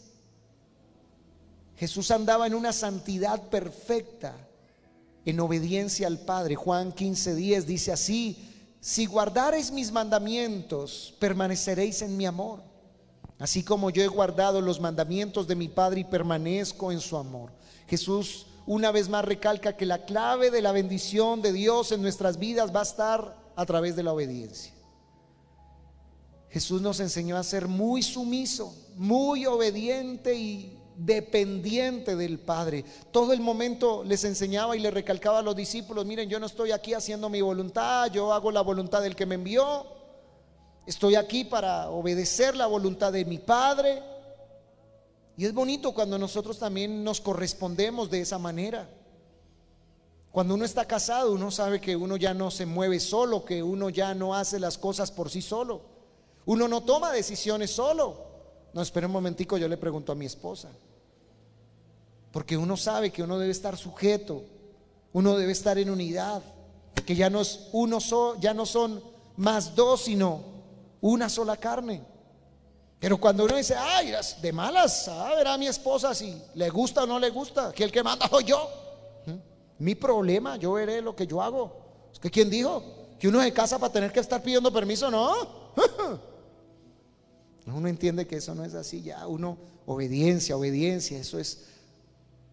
Jesús 1.77 2.11
andaba 2.13 2.47
en 2.47 2.55
una 2.55 2.73
santidad 2.73 3.43
perfecta, 3.49 4.37
en 5.25 5.41
obediencia 5.41 6.07
al 6.07 6.19
Padre. 6.19 6.55
Juan 6.55 6.93
15, 6.93 7.35
10 7.35 7.67
dice 7.67 7.91
así, 7.91 8.39
si 8.81 9.07
guardareis 9.07 9.73
mis 9.73 9.91
mandamientos, 9.91 11.15
permaneceréis 11.19 12.03
en 12.03 12.17
mi 12.17 12.27
amor, 12.27 12.63
así 13.45 13.63
como 13.63 13.91
yo 13.91 14.03
he 14.03 14.09
guardado 14.09 14.63
los 14.63 14.81
mandamientos 14.81 15.47
de 15.47 15.55
mi 15.55 15.69
Padre 15.69 16.01
y 16.01 16.05
permanezco 16.05 16.91
en 16.91 16.99
su 16.99 17.15
amor. 17.15 17.53
Jesús 17.87 18.47
una 18.65 18.91
vez 18.91 19.11
más 19.11 19.23
recalca 19.23 19.77
que 19.77 19.85
la 19.85 20.07
clave 20.07 20.51
de 20.51 20.63
la 20.63 20.73
bendición 20.73 21.43
de 21.43 21.53
Dios 21.53 21.93
en 21.93 22.01
nuestras 22.01 22.39
vidas 22.39 22.75
va 22.75 22.81
a 22.81 22.85
estar 22.85 23.37
a 23.55 23.67
través 23.67 23.97
de 23.97 24.03
la 24.03 24.15
obediencia. 24.15 24.73
Jesús 26.49 26.81
nos 26.81 27.01
enseñó 27.01 27.37
a 27.37 27.43
ser 27.43 27.69
muy 27.69 28.03
sumiso, 28.03 28.75
muy 28.97 29.45
obediente 29.45 30.35
y 30.35 30.79
dependiente 30.97 32.17
del 32.17 32.39
Padre. 32.39 32.83
Todo 33.13 33.35
el 33.35 33.41
momento 33.41 34.05
les 34.05 34.25
enseñaba 34.25 34.75
y 34.75 34.81
le 34.81 34.91
recalcaba 34.91 35.41
a 35.41 35.43
los 35.43 35.55
discípulos, 35.55 36.07
miren, 36.07 36.31
yo 36.31 36.41
no 36.41 36.47
estoy 36.47 36.71
aquí 36.73 36.95
haciendo 36.95 37.29
mi 37.29 37.43
voluntad, 37.43 38.11
yo 38.11 38.33
hago 38.33 38.51
la 38.51 38.63
voluntad 38.63 39.03
del 39.03 39.15
que 39.15 39.27
me 39.27 39.35
envió. 39.35 39.94
Estoy 40.87 41.15
aquí 41.15 41.45
para 41.45 41.89
obedecer 41.91 42.55
la 42.55 42.67
voluntad 42.67 43.13
de 43.13 43.25
mi 43.25 43.39
Padre. 43.39 44.03
Y 45.37 45.47
es 45.47 45.55
bonito 45.55 45.93
cuando 45.93 46.19
nosotros 46.19 46.59
también 46.59 47.03
nos 47.03 47.21
correspondemos 47.21 48.11
de 48.11 48.21
esa 48.21 48.39
manera. 48.39 48.89
Cuando 50.31 50.55
uno 50.55 50.65
está 50.65 50.85
casado, 50.85 51.33
uno 51.33 51.51
sabe 51.51 51.81
que 51.81 51.97
uno 51.97 52.17
ya 52.17 52.35
no 52.35 52.51
se 52.51 52.67
mueve 52.67 53.01
solo, 53.01 53.45
que 53.45 53.63
uno 53.63 53.89
ya 53.89 54.15
no 54.15 54.35
hace 54.35 54.59
las 54.59 54.77
cosas 54.77 55.11
por 55.11 55.31
sí 55.31 55.41
solo. 55.41 55.81
Uno 56.45 56.69
no 56.69 56.83
toma 56.83 57.13
decisiones 57.13 57.71
solo. 57.71 58.17
No, 58.73 58.83
espera 58.83 59.07
un 59.07 59.13
momentico, 59.13 59.57
yo 59.57 59.69
le 59.69 59.77
pregunto 59.77 60.13
a 60.13 60.17
mi 60.17 60.27
esposa. 60.27 60.69
Porque 62.33 62.57
uno 62.57 62.77
sabe 62.77 63.11
que 63.11 63.23
uno 63.23 63.39
debe 63.39 63.53
estar 63.53 63.77
sujeto, 63.79 64.43
uno 65.13 65.37
debe 65.37 65.53
estar 65.53 65.79
en 65.79 65.89
unidad, 65.89 66.43
que 67.07 67.15
ya 67.15 67.31
no 67.31 67.41
es 67.41 67.69
uno 67.73 68.01
ya 68.41 68.53
no 68.53 68.67
son 68.67 69.03
más 69.37 69.77
dos, 69.77 70.03
sino 70.03 70.54
una 71.05 71.29
sola 71.29 71.57
carne. 71.59 72.03
Pero 72.99 73.19
cuando 73.19 73.45
uno 73.45 73.57
dice, 73.57 73.75
ay, 73.77 74.15
de 74.41 74.53
malas, 74.53 75.07
a 75.09 75.35
ver 75.35 75.47
a 75.47 75.59
mi 75.59 75.67
esposa 75.67 76.15
si 76.15 76.35
le 76.55 76.71
gusta 76.71 77.03
o 77.03 77.07
no 77.07 77.19
le 77.19 77.29
gusta, 77.29 77.73
que 77.73 77.85
el 77.85 77.93
que 77.93 78.03
manda 78.03 78.27
soy 78.27 78.45
yo. 78.45 78.71
¿Mm? 79.27 79.85
Mi 79.85 79.95
problema, 79.95 80.57
yo 80.57 80.73
veré 80.73 81.03
lo 81.03 81.15
que 81.15 81.27
yo 81.27 81.43
hago. 81.43 82.09
Es 82.11 82.19
que 82.19 82.31
¿quién 82.31 82.49
dijo? 82.49 82.83
Que 83.19 83.29
uno 83.29 83.43
se 83.43 83.53
casa 83.53 83.79
para 83.79 83.93
tener 83.93 84.13
que 84.13 84.21
estar 84.21 84.43
pidiendo 84.43 84.73
permiso, 84.73 85.11
no. 85.11 85.35
Uno 87.67 87.89
entiende 87.89 88.27
que 88.27 88.37
eso 88.37 88.55
no 88.55 88.63
es 88.63 88.75
así, 88.75 89.01
ya 89.01 89.27
uno, 89.27 89.57
obediencia, 89.87 90.55
obediencia, 90.55 91.19
eso 91.19 91.39
es 91.39 91.65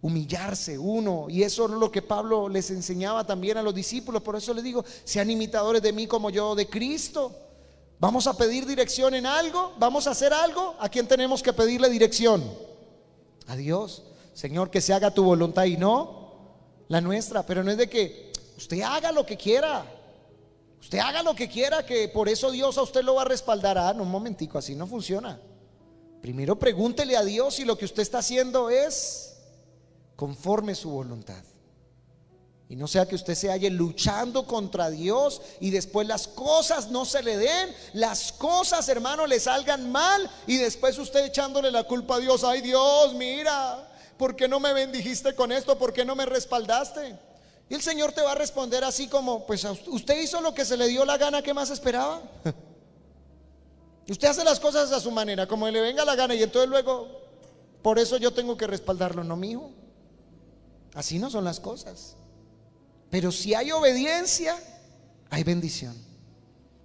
humillarse 0.01 0.79
uno. 0.79 1.27
Y 1.29 1.43
eso 1.43 1.65
es 1.65 1.71
lo 1.71 1.91
que 1.91 2.01
Pablo 2.01 2.47
les 2.47 2.71
enseñaba 2.71 3.25
también 3.25 3.57
a 3.57 3.61
los 3.61 3.75
discípulos. 3.75 4.23
Por 4.23 4.37
eso 4.37 4.53
les 4.53 4.63
digo, 4.63 4.85
sean 5.03 5.29
imitadores 5.29 5.81
de 5.81 5.91
mí 5.91 6.07
como 6.07 6.29
yo 6.29 6.55
de 6.55 6.67
Cristo. 6.67 7.50
Vamos 8.01 8.25
a 8.25 8.35
pedir 8.35 8.65
dirección 8.65 9.13
en 9.13 9.27
algo, 9.27 9.75
vamos 9.77 10.07
a 10.07 10.11
hacer 10.11 10.33
algo. 10.33 10.75
¿A 10.79 10.89
quién 10.89 11.07
tenemos 11.07 11.43
que 11.43 11.53
pedirle 11.53 11.87
dirección? 11.87 12.43
A 13.45 13.55
Dios. 13.55 14.01
Señor, 14.33 14.71
que 14.71 14.81
se 14.81 14.91
haga 14.91 15.13
tu 15.13 15.23
voluntad 15.23 15.65
y 15.65 15.77
no 15.77 16.31
la 16.87 16.99
nuestra. 16.99 17.45
Pero 17.45 17.63
no 17.63 17.69
es 17.69 17.77
de 17.77 17.87
que 17.87 18.33
usted 18.57 18.81
haga 18.81 19.11
lo 19.11 19.23
que 19.23 19.37
quiera. 19.37 19.85
Usted 20.79 20.97
haga 20.97 21.21
lo 21.21 21.35
que 21.35 21.47
quiera, 21.47 21.85
que 21.85 22.07
por 22.07 22.27
eso 22.27 22.49
Dios 22.49 22.75
a 22.79 22.81
usted 22.81 23.03
lo 23.03 23.13
va 23.13 23.21
a 23.21 23.25
respaldar. 23.25 23.77
Ah, 23.77 23.93
no, 23.93 24.01
un 24.01 24.09
momentico, 24.09 24.57
así 24.57 24.73
no 24.73 24.87
funciona. 24.87 25.39
Primero 26.23 26.57
pregúntele 26.57 27.15
a 27.15 27.23
Dios 27.23 27.53
si 27.53 27.65
lo 27.65 27.77
que 27.77 27.85
usted 27.85 28.01
está 28.01 28.17
haciendo 28.17 28.71
es 28.71 29.37
conforme 30.15 30.73
su 30.73 30.89
voluntad. 30.89 31.43
Y 32.71 32.77
no 32.77 32.87
sea 32.87 33.05
que 33.05 33.15
usted 33.15 33.35
se 33.35 33.51
halle 33.51 33.69
luchando 33.69 34.47
contra 34.47 34.89
Dios 34.89 35.41
y 35.59 35.71
después 35.71 36.07
las 36.07 36.29
cosas 36.29 36.89
no 36.89 37.03
se 37.03 37.21
le 37.21 37.35
den, 37.35 37.75
las 37.91 38.31
cosas, 38.31 38.87
hermano, 38.87 39.27
le 39.27 39.41
salgan 39.41 39.91
mal 39.91 40.31
y 40.47 40.55
después 40.55 40.97
usted 40.97 41.25
echándole 41.25 41.69
la 41.69 41.83
culpa 41.83 42.15
a 42.15 42.19
Dios. 42.19 42.45
Ay 42.45 42.61
Dios, 42.61 43.13
mira, 43.15 43.91
¿por 44.15 44.37
qué 44.37 44.47
no 44.47 44.61
me 44.61 44.71
bendijiste 44.71 45.35
con 45.35 45.51
esto? 45.51 45.77
¿Por 45.77 45.91
qué 45.91 46.05
no 46.05 46.15
me 46.15 46.25
respaldaste? 46.25 47.19
Y 47.67 47.73
el 47.73 47.81
Señor 47.81 48.13
te 48.13 48.21
va 48.21 48.31
a 48.31 48.35
responder 48.35 48.85
así 48.85 49.09
como, 49.09 49.45
pues 49.45 49.67
usted 49.87 50.21
hizo 50.21 50.39
lo 50.39 50.53
que 50.53 50.63
se 50.63 50.77
le 50.77 50.87
dio 50.87 51.03
la 51.03 51.17
gana, 51.17 51.41
¿qué 51.41 51.53
más 51.53 51.71
esperaba? 51.71 52.21
usted 54.09 54.29
hace 54.29 54.45
las 54.45 54.61
cosas 54.61 54.93
a 54.93 55.01
su 55.01 55.11
manera, 55.11 55.45
como 55.45 55.67
le 55.67 55.81
venga 55.81 56.05
la 56.05 56.15
gana 56.15 56.35
y 56.35 56.43
entonces 56.43 56.69
luego, 56.69 57.19
por 57.81 57.99
eso 57.99 58.15
yo 58.15 58.31
tengo 58.31 58.55
que 58.55 58.65
respaldarlo, 58.65 59.25
no 59.25 59.35
mío. 59.35 59.71
Así 60.93 61.19
no 61.19 61.29
son 61.29 61.43
las 61.43 61.59
cosas. 61.59 62.15
Pero 63.11 63.31
si 63.31 63.53
hay 63.53 63.71
obediencia, 63.71 64.55
hay 65.29 65.43
bendición. 65.43 65.95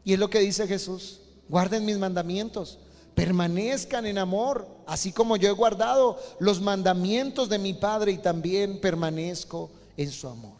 Y 0.05 0.13
es 0.13 0.19
lo 0.19 0.29
que 0.29 0.41
dice 0.41 0.67
Jesús. 0.67 1.21
Guarden 1.49 1.87
mis 1.87 1.99
mandamientos. 1.99 2.81
Permanezcan 3.15 4.05
en 4.05 4.19
amor, 4.19 4.69
así 4.87 5.13
como 5.13 5.37
yo 5.37 5.49
he 5.49 5.53
guardado 5.53 6.19
los 6.39 6.61
mandamientos 6.61 7.49
de 7.49 7.59
mi 7.59 7.73
Padre 7.73 8.13
y 8.13 8.19
también 8.19 8.81
permanezco 8.81 9.71
en 9.97 10.11
su 10.11 10.29
amor. 10.29 10.59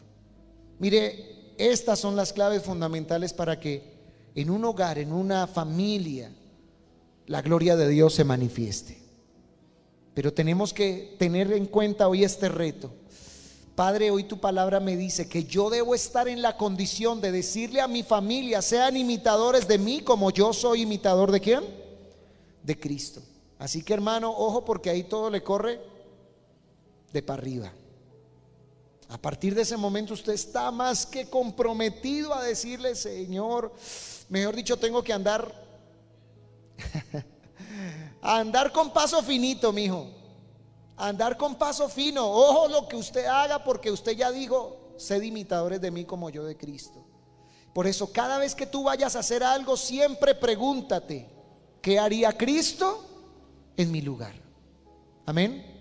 Mire, 0.79 1.53
estas 1.57 1.99
son 1.99 2.15
las 2.15 2.33
claves 2.33 2.63
fundamentales 2.63 3.33
para 3.33 3.59
que 3.59 3.97
en 4.33 4.49
un 4.49 4.65
hogar, 4.65 4.97
en 4.97 5.11
una 5.11 5.45
familia, 5.47 6.31
la 7.27 7.41
gloria 7.41 7.75
de 7.75 7.89
Dios 7.89 8.13
se 8.15 8.23
manifieste. 8.23 8.97
Pero 10.13 10.33
tenemos 10.33 10.73
que 10.73 11.15
tener 11.19 11.51
en 11.51 11.67
cuenta 11.67 12.07
hoy 12.07 12.23
este 12.23 12.49
reto. 12.49 12.91
Padre, 13.77 14.09
hoy 14.09 14.23
tu 14.23 14.39
palabra 14.39 14.79
me 14.79 14.97
dice 14.97 15.29
que 15.29 15.43
yo 15.43 15.69
debo 15.69 15.93
estar 15.93 16.27
en 16.27 16.41
la 16.41 16.57
condición 16.57 17.21
de 17.21 17.31
decirle 17.31 17.79
a 17.79 17.87
mi 17.87 18.01
familia, 18.01 18.59
sean 18.63 18.97
imitadores 18.97 19.67
de 19.67 19.77
mí 19.77 20.01
como 20.01 20.31
yo 20.31 20.51
soy 20.51 20.81
imitador 20.81 21.31
de 21.31 21.39
quién? 21.39 21.63
De 22.63 22.79
Cristo. 22.79 23.21
Así 23.59 23.83
que 23.83 23.93
hermano, 23.93 24.31
ojo 24.35 24.65
porque 24.65 24.89
ahí 24.89 25.03
todo 25.03 25.29
le 25.29 25.43
corre 25.43 25.79
de 27.13 27.21
para 27.21 27.39
arriba. 27.39 27.71
A 29.09 29.19
partir 29.19 29.53
de 29.53 29.61
ese 29.61 29.77
momento 29.77 30.15
usted 30.15 30.33
está 30.33 30.71
más 30.71 31.05
que 31.05 31.29
comprometido 31.29 32.33
a 32.33 32.41
decirle, 32.41 32.95
Señor, 32.95 33.71
mejor 34.27 34.55
dicho, 34.55 34.77
tengo 34.77 35.03
que 35.03 35.13
andar, 35.13 35.53
andar 38.23 38.71
con 38.71 38.91
paso 38.91 39.21
finito, 39.21 39.71
mi 39.71 39.83
hijo 39.83 40.17
andar 40.97 41.37
con 41.37 41.55
paso 41.55 41.87
fino. 41.87 42.25
Ojo 42.25 42.67
lo 42.67 42.87
que 42.87 42.95
usted 42.95 43.25
haga 43.25 43.63
porque 43.63 43.91
usted 43.91 44.13
ya 44.13 44.31
dijo, 44.31 44.93
sed 44.97 45.21
imitadores 45.21 45.79
de 45.79 45.91
mí 45.91 46.03
como 46.03 46.29
yo 46.29 46.43
de 46.43 46.57
Cristo. 46.57 47.05
Por 47.73 47.85
eso 47.85 48.11
cada 48.11 48.39
vez 48.39 48.55
que 48.55 48.65
tú 48.65 48.83
vayas 48.83 49.15
a 49.15 49.19
hacer 49.19 49.43
algo, 49.43 49.77
siempre 49.77 50.33
pregúntate, 50.33 51.29
¿qué 51.81 51.99
haría 51.99 52.35
Cristo 52.35 53.05
en 53.77 53.91
mi 53.91 54.01
lugar? 54.01 54.33
Amén. 55.25 55.75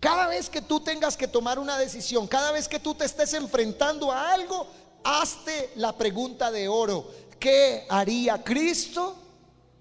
Cada 0.00 0.26
vez 0.26 0.48
que 0.48 0.62
tú 0.62 0.80
tengas 0.80 1.16
que 1.16 1.28
tomar 1.28 1.58
una 1.58 1.78
decisión, 1.78 2.26
cada 2.26 2.52
vez 2.52 2.66
que 2.66 2.80
tú 2.80 2.94
te 2.94 3.04
estés 3.04 3.34
enfrentando 3.34 4.10
a 4.10 4.32
algo, 4.32 4.66
hazte 5.04 5.70
la 5.76 5.96
pregunta 5.96 6.50
de 6.50 6.66
oro, 6.68 7.06
¿qué 7.38 7.86
haría 7.88 8.42
Cristo 8.42 9.16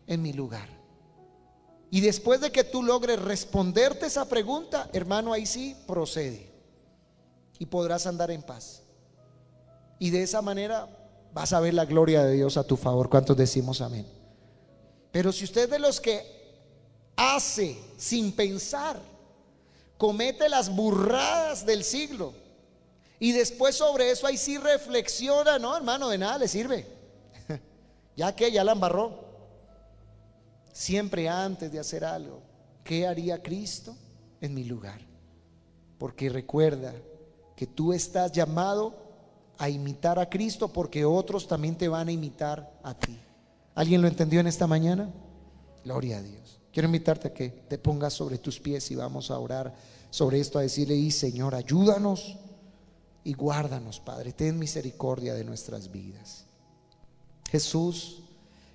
en 0.05 0.21
mi 0.21 0.33
lugar? 0.33 0.78
Y 1.91 2.01
después 2.01 2.39
de 2.39 2.51
que 2.51 2.63
tú 2.63 2.83
logres 2.83 3.19
responderte 3.19 4.05
esa 4.05 4.25
pregunta, 4.25 4.89
hermano, 4.93 5.33
ahí 5.33 5.45
sí 5.45 5.75
procede. 5.87 6.51
Y 7.57 7.65
podrás 7.65 8.05
andar 8.05 8.29
en 8.31 8.43
paz. 8.43 8.83
Y 9.97 10.11
de 10.11 10.23
esa 10.23 10.41
manera 10.41 10.87
vas 11.33 11.51
a 11.51 11.59
ver 11.59 11.73
la 11.73 11.85
gloria 11.85 12.23
de 12.23 12.35
Dios 12.35 12.57
a 12.57 12.63
tu 12.63 12.77
favor. 12.77 13.09
¿Cuántos 13.09 13.35
decimos 13.35 13.81
amén? 13.81 14.05
Pero 15.11 15.31
si 15.31 15.43
usted 15.43 15.69
de 15.69 15.79
los 15.79 15.99
que 15.99 16.23
hace 17.15 17.77
sin 17.97 18.31
pensar, 18.31 18.99
comete 19.97 20.47
las 20.47 20.73
burradas 20.73 21.65
del 21.65 21.83
siglo, 21.83 22.33
y 23.19 23.33
después 23.33 23.75
sobre 23.75 24.11
eso 24.11 24.27
ahí 24.27 24.37
sí 24.37 24.57
reflexiona, 24.57 25.59
no, 25.59 25.75
hermano, 25.75 26.07
de 26.07 26.17
nada 26.17 26.37
le 26.37 26.47
sirve. 26.47 26.87
ya 28.15 28.33
que 28.33 28.51
ya 28.51 28.63
la 28.63 28.71
embarró 28.71 29.28
siempre 30.79 31.27
antes 31.27 31.69
de 31.73 31.77
hacer 31.77 32.05
algo, 32.05 32.41
¿qué 32.85 33.05
haría 33.05 33.43
Cristo 33.43 33.97
en 34.39 34.53
mi 34.53 34.63
lugar? 34.63 35.01
Porque 35.97 36.29
recuerda 36.29 36.93
que 37.57 37.67
tú 37.67 37.91
estás 37.91 38.31
llamado 38.31 38.95
a 39.57 39.69
imitar 39.69 40.17
a 40.19 40.29
Cristo 40.29 40.71
porque 40.71 41.03
otros 41.03 41.49
también 41.49 41.77
te 41.77 41.89
van 41.89 42.07
a 42.07 42.13
imitar 42.13 42.79
a 42.81 42.97
ti. 42.97 43.19
¿Alguien 43.75 44.01
lo 44.01 44.07
entendió 44.07 44.39
en 44.39 44.47
esta 44.47 44.67
mañana? 44.67 45.11
Gloria 45.83 46.19
a 46.19 46.21
Dios. 46.21 46.61
Quiero 46.71 46.87
invitarte 46.87 47.27
a 47.27 47.33
que 47.33 47.49
te 47.49 47.77
pongas 47.77 48.13
sobre 48.13 48.37
tus 48.37 48.57
pies 48.61 48.89
y 48.89 48.95
vamos 48.95 49.31
a 49.31 49.37
orar 49.37 49.75
sobre 50.09 50.39
esto, 50.39 50.59
a 50.59 50.61
decirle, 50.61 50.95
y 50.95 51.11
Señor, 51.11 51.55
ayúdanos 51.55 52.37
y 53.25 53.33
guárdanos, 53.33 53.99
Padre. 53.99 54.31
Ten 54.31 54.57
misericordia 54.57 55.33
de 55.33 55.43
nuestras 55.43 55.91
vidas. 55.91 56.45
Jesús, 57.49 58.28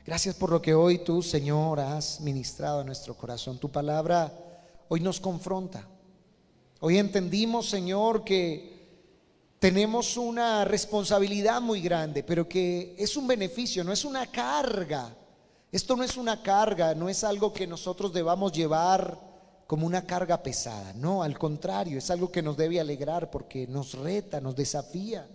Gracias 0.06 0.34
por 0.34 0.50
lo 0.50 0.60
que 0.60 0.74
hoy 0.74 0.98
tú, 0.98 1.22
Señor, 1.22 1.80
has 1.80 2.20
ministrado 2.20 2.80
a 2.80 2.84
nuestro 2.84 3.16
corazón. 3.16 3.56
Tu 3.56 3.70
palabra 3.70 4.30
hoy 4.88 5.00
nos 5.00 5.18
confronta. 5.18 5.88
Hoy 6.80 6.98
entendimos, 6.98 7.70
Señor, 7.70 8.22
que 8.22 8.74
tenemos 9.58 10.18
una 10.18 10.66
responsabilidad 10.66 11.62
muy 11.62 11.80
grande, 11.80 12.22
pero 12.22 12.46
que 12.46 12.94
es 12.98 13.16
un 13.16 13.26
beneficio, 13.26 13.82
no 13.82 13.92
es 13.92 14.04
una 14.04 14.26
carga. 14.26 15.16
Esto 15.72 15.96
no 15.96 16.04
es 16.04 16.18
una 16.18 16.42
carga, 16.42 16.94
no 16.94 17.08
es 17.08 17.24
algo 17.24 17.54
que 17.54 17.66
nosotros 17.66 18.12
debamos 18.12 18.52
llevar 18.52 19.18
como 19.66 19.86
una 19.86 20.04
carga 20.04 20.42
pesada. 20.42 20.92
No, 20.92 21.22
al 21.22 21.38
contrario, 21.38 21.96
es 21.96 22.10
algo 22.10 22.30
que 22.30 22.42
nos 22.42 22.58
debe 22.58 22.78
alegrar 22.78 23.30
porque 23.30 23.66
nos 23.66 23.94
reta, 23.94 24.42
nos 24.42 24.54
desafía. 24.54 25.26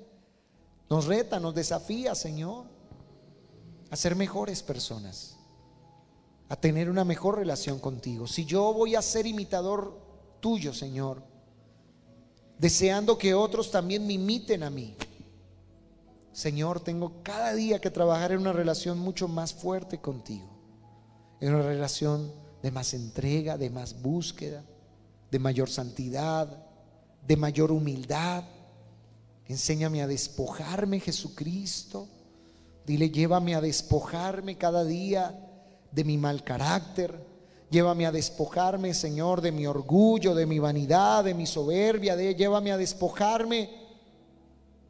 Nos 0.91 1.07
reta, 1.07 1.39
nos 1.39 1.55
desafía, 1.55 2.13
Señor 2.13 2.78
a 3.89 3.95
ser 3.95 4.15
mejores 4.15 4.61
personas, 4.61 5.35
a 6.47 6.55
tener 6.55 6.89
una 6.89 7.03
mejor 7.03 7.37
relación 7.37 7.79
contigo. 7.79 8.27
Si 8.27 8.45
yo 8.45 8.73
voy 8.73 8.95
a 8.95 9.01
ser 9.01 9.25
imitador 9.25 9.99
tuyo, 10.39 10.73
Señor, 10.73 11.23
deseando 12.57 13.17
que 13.17 13.33
otros 13.33 13.71
también 13.71 14.05
me 14.05 14.13
imiten 14.13 14.63
a 14.63 14.69
mí, 14.69 14.95
Señor, 16.31 16.79
tengo 16.79 17.21
cada 17.23 17.53
día 17.53 17.81
que 17.81 17.89
trabajar 17.89 18.31
en 18.31 18.41
una 18.41 18.53
relación 18.53 18.99
mucho 18.99 19.27
más 19.27 19.53
fuerte 19.53 19.99
contigo, 19.99 20.47
en 21.39 21.53
una 21.53 21.63
relación 21.63 22.31
de 22.61 22.71
más 22.71 22.93
entrega, 22.93 23.57
de 23.57 23.69
más 23.69 24.01
búsqueda, 24.01 24.63
de 25.31 25.39
mayor 25.39 25.69
santidad, 25.69 26.65
de 27.27 27.37
mayor 27.37 27.71
humildad. 27.71 28.43
Enséñame 29.47 30.01
a 30.01 30.07
despojarme, 30.07 30.99
Jesucristo 30.99 32.07
Dile, 32.85 33.09
llévame 33.09 33.55
a 33.55 33.61
despojarme 33.61 34.57
cada 34.57 34.83
día 34.83 35.39
de 35.91 36.03
mi 36.03 36.17
mal 36.17 36.43
carácter. 36.43 37.29
Llévame 37.69 38.07
a 38.07 38.11
despojarme, 38.11 38.93
Señor, 38.93 39.41
de 39.41 39.51
mi 39.51 39.67
orgullo, 39.67 40.33
de 40.33 40.47
mi 40.47 40.57
vanidad, 40.57 41.23
de 41.23 41.35
mi 41.35 41.45
soberbia. 41.45 42.15
De, 42.15 42.33
llévame 42.33 42.71
a 42.71 42.77
despojarme 42.77 43.69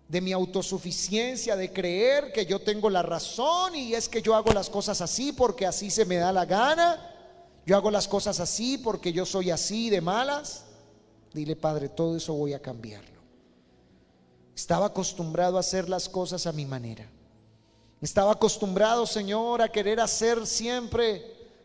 de 0.08 0.22
mi 0.22 0.32
autosuficiencia, 0.32 1.56
de 1.56 1.72
creer 1.72 2.32
que 2.32 2.46
yo 2.46 2.60
tengo 2.60 2.90
la 2.90 3.04
razón 3.04 3.76
y 3.76 3.94
es 3.94 4.10
que 4.10 4.22
yo 4.22 4.34
hago 4.34 4.52
las 4.54 4.70
cosas 4.70 5.02
así 5.02 5.34
porque 5.34 5.68
así 5.68 5.92
se 5.92 6.06
me 6.06 6.16
da 6.16 6.32
la 6.32 6.46
gana. 6.46 7.06
yo 7.66 7.76
hago 7.76 7.92
las 7.92 8.08
cosas 8.08 8.40
así 8.40 8.80
porque 8.80 9.14
yo 9.14 9.26
soy 9.26 9.52
así 9.52 9.90
de 9.90 10.02
malas. 10.02 10.66
Dile, 11.34 11.56
Padre, 11.56 11.90
todo 11.90 12.18
eso 12.18 12.34
voy 12.34 12.54
a 12.54 12.62
cambiarlo. 12.62 13.20
Estaba 14.56 14.88
acostumbrado 14.88 15.58
a 15.58 15.60
hacer 15.60 15.88
las 15.88 16.10
cosas 16.10 16.48
a 16.48 16.54
mi 16.54 16.66
manera. 16.66 17.08
Estaba 18.02 18.32
acostumbrado, 18.32 19.06
Señor, 19.06 19.62
a 19.62 19.70
querer 19.70 20.00
hacer 20.00 20.48
siempre 20.48 21.22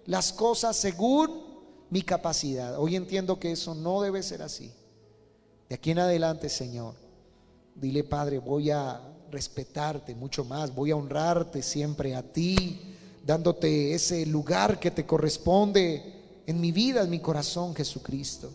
las 0.06 0.32
cosas 0.32 0.76
según 0.76 1.44
mi 1.90 2.02
capacidad. 2.02 2.78
Hoy 2.78 2.96
entiendo 2.96 3.38
que 3.38 3.52
eso 3.52 3.74
no 3.74 4.00
debe 4.00 4.22
ser 4.22 4.42
así. 4.42 4.72
De 5.68 5.76
aquí 5.76 5.92
en 5.92 6.00
adelante, 6.00 6.48
Señor, 6.48 6.94
dile, 7.74 8.02
Padre, 8.02 8.38
voy 8.38 8.70
a 8.70 9.00
respetarte 9.30 10.14
mucho 10.14 10.44
más, 10.44 10.74
voy 10.74 10.90
a 10.90 10.96
honrarte 10.96 11.62
siempre 11.62 12.16
a 12.16 12.22
ti, 12.22 12.80
dándote 13.24 13.94
ese 13.94 14.26
lugar 14.26 14.80
que 14.80 14.90
te 14.90 15.06
corresponde 15.06 16.42
en 16.46 16.60
mi 16.60 16.72
vida, 16.72 17.02
en 17.02 17.10
mi 17.10 17.20
corazón, 17.20 17.76
Jesucristo. 17.76 18.50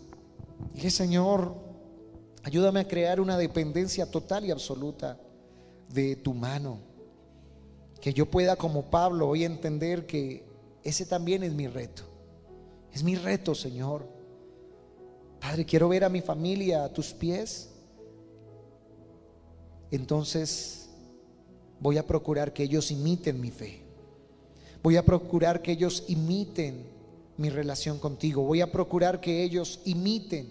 Dile, 0.74 0.92
Señor, 0.92 1.56
ayúdame 2.44 2.82
a 2.82 2.88
crear 2.88 3.22
una 3.22 3.38
dependencia 3.38 4.06
total 4.06 4.44
y 4.46 4.52
absoluta 4.52 5.18
de 5.88 6.18
tu 6.18 6.34
mano. 6.34 6.89
Que 8.02 8.14
yo 8.14 8.26
pueda, 8.26 8.56
como 8.56 8.84
Pablo, 8.84 9.28
hoy 9.28 9.44
entender 9.44 10.06
que 10.06 10.44
ese 10.84 11.06
también 11.06 11.44
es 11.44 11.54
mi 11.54 11.68
reto. 11.68 12.04
Es 12.94 13.04
mi 13.04 13.16
reto, 13.16 13.54
Señor. 13.54 14.08
Padre, 15.40 15.66
quiero 15.66 15.90
ver 15.90 16.04
a 16.04 16.10
mi 16.10 16.22
familia 16.22 16.84
a 16.84 16.94
tus 16.94 17.14
pies. 17.14 17.70
Entonces 19.92 20.90
voy 21.80 21.98
a 21.98 22.06
procurar 22.06 22.54
que 22.54 22.64
ellos 22.64 22.92
imiten 22.92 23.40
mi 23.40 23.52
fe. 23.52 23.82
Voy 24.84 24.98
a 24.98 25.04
procurar 25.04 25.62
que 25.62 25.72
ellos 25.72 26.06
imiten 26.08 26.86
mi 27.38 27.50
relación 27.50 28.00
contigo. 28.00 28.44
Voy 28.44 28.62
a 28.62 28.72
procurar 28.72 29.20
que 29.20 29.44
ellos 29.44 29.82
imiten 29.86 30.50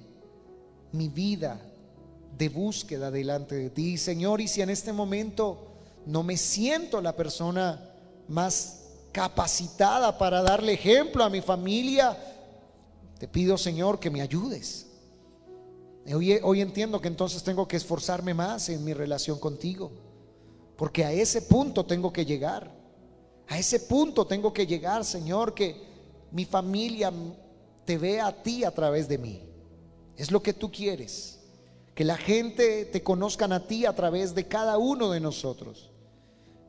mi 0.93 1.09
vida 1.09 1.61
de 2.37 2.49
búsqueda 2.49 3.11
delante 3.11 3.55
de 3.55 3.71
ti. 3.71 3.97
Señor, 3.97 4.41
y 4.41 4.49
si 4.49 4.63
en 4.63 4.71
este 4.71 4.93
momento 4.93 5.68
no 6.07 6.23
me 6.23 6.37
siento 6.37 7.01
la 7.01 7.15
persona 7.15 7.91
más 8.29 8.85
capacitada 9.13 10.17
para 10.17 10.43
darle 10.43 10.75
ejemplo 10.75 11.25
a 11.25 11.31
mi 11.31 11.41
familia, 11.41 12.17
te 13.19 13.27
pido, 13.27 13.59
Señor, 13.59 13.99
que 13.99 14.11
me 14.11 14.21
ayudes. 14.21 14.87
Hoy, 16.15 16.39
hoy, 16.43 16.61
entiendo 16.61 17.01
que 17.01 17.09
entonces 17.09 17.43
tengo 17.43 17.69
que 17.69 17.77
esforzarme 17.77 18.33
más 18.33 18.69
en 18.69 18.85
mi 18.85 18.95
relación 18.95 19.39
contigo, 19.39 19.91
porque 20.77 21.05
a 21.05 21.13
ese 21.13 21.43
punto 21.43 21.85
tengo 21.85 22.13
que 22.13 22.25
llegar. 22.25 22.73
A 23.49 23.59
ese 23.59 23.81
punto 23.81 24.27
tengo 24.27 24.53
que 24.53 24.67
llegar, 24.67 25.05
Señor, 25.05 25.55
que 25.55 25.77
mi 26.31 26.45
familia 26.45 27.13
te 27.85 27.97
vea 27.97 28.27
a 28.27 28.43
ti 28.43 28.65
a 28.65 28.71
través 28.71 29.09
de 29.09 29.19
mí. 29.19 29.43
Es 30.17 30.31
lo 30.31 30.43
que 30.43 30.53
tú 30.53 30.71
quieres. 30.71 31.38
Que 31.99 32.05
la 32.05 32.17
gente 32.17 32.85
te 32.85 33.03
conozcan 33.03 33.51
a 33.51 33.67
ti 33.67 33.85
a 33.85 33.93
través 33.93 34.33
de 34.33 34.47
cada 34.47 34.79
uno 34.79 35.11
de 35.11 35.19
nosotros. 35.19 35.91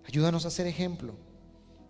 Ayúdanos 0.07 0.43
a 0.47 0.49
ser 0.49 0.65
ejemplo. 0.65 1.13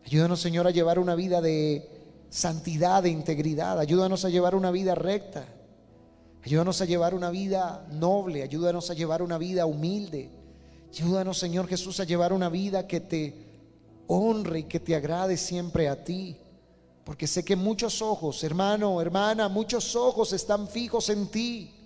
Ayúdanos, 0.06 0.42
Señor, 0.42 0.68
a 0.68 0.72
llevar 0.72 1.00
una 1.00 1.16
vida 1.16 1.40
de 1.40 1.90
santidad, 2.30 3.02
de 3.02 3.12
integridad. 3.12 3.80
Ayúdanos 3.80 4.26
a 4.26 4.30
llevar 4.30 4.56
una 4.56 4.72
vida 4.72 4.94
recta. 4.94 5.46
Ayúdanos 6.44 6.82
a 6.82 6.86
llevar 6.86 7.16
una 7.16 7.30
vida 7.30 7.88
noble. 7.94 8.44
Ayúdanos 8.44 8.90
a 8.90 8.94
llevar 8.94 9.22
una 9.22 9.38
vida 9.38 9.66
humilde. 9.66 10.30
Ayúdanos, 10.94 11.38
Señor 11.38 11.66
Jesús, 11.70 12.02
a 12.02 12.04
llevar 12.04 12.34
una 12.34 12.50
vida 12.50 12.88
que 12.88 13.00
te 13.00 13.48
honre 14.08 14.60
y 14.60 14.64
que 14.64 14.82
te 14.82 14.98
agrade 14.98 15.38
siempre 15.38 15.88
a 15.88 16.04
ti. 16.04 16.36
Porque 17.06 17.26
sé 17.26 17.46
que 17.46 17.56
muchos 17.56 18.02
ojos, 18.02 18.44
hermano, 18.44 19.00
hermana, 19.00 19.48
muchos 19.48 19.96
ojos 19.96 20.34
están 20.34 20.68
fijos 20.68 21.10
en 21.10 21.28
ti. 21.32 21.79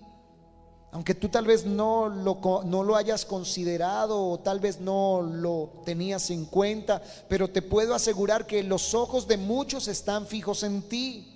Aunque 0.94 1.16
tú 1.16 1.28
tal 1.28 1.48
vez 1.48 1.66
no 1.66 2.08
lo, 2.08 2.62
no 2.66 2.84
lo 2.84 2.96
hayas 2.96 3.26
considerado 3.26 4.30
o 4.30 4.40
tal 4.40 4.60
vez 4.60 4.80
no 4.80 5.24
lo 5.24 5.82
tenías 5.84 6.30
en 6.30 6.46
cuenta, 6.46 7.02
pero 7.28 7.50
te 7.50 7.64
puedo 7.64 7.96
asegurar 7.96 8.46
que 8.46 8.62
los 8.62 8.94
ojos 8.94 9.28
de 9.28 9.38
muchos 9.38 9.88
están 9.88 10.28
fijos 10.28 10.62
en 10.62 10.84
ti. 10.84 11.34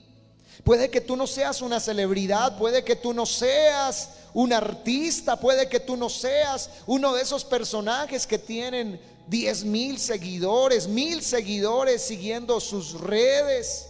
Puede 0.64 0.92
que 0.92 1.02
tú 1.02 1.16
no 1.16 1.26
seas 1.26 1.64
una 1.64 1.80
celebridad, 1.80 2.56
puede 2.60 2.84
que 2.84 2.96
tú 2.96 3.14
no 3.14 3.26
seas 3.26 4.12
un 4.36 4.54
artista, 4.54 5.40
puede 5.40 5.68
que 5.68 5.80
tú 5.80 5.98
no 5.98 6.08
seas 6.08 6.70
uno 6.86 7.16
de 7.16 7.24
esos 7.24 7.44
personajes 7.44 8.28
que 8.28 8.38
tienen 8.38 9.02
diez 9.26 9.64
mil 9.64 9.98
seguidores, 9.98 10.88
mil 10.88 11.24
seguidores 11.24 12.04
siguiendo 12.04 12.60
sus 12.60 12.94
redes. 13.02 13.88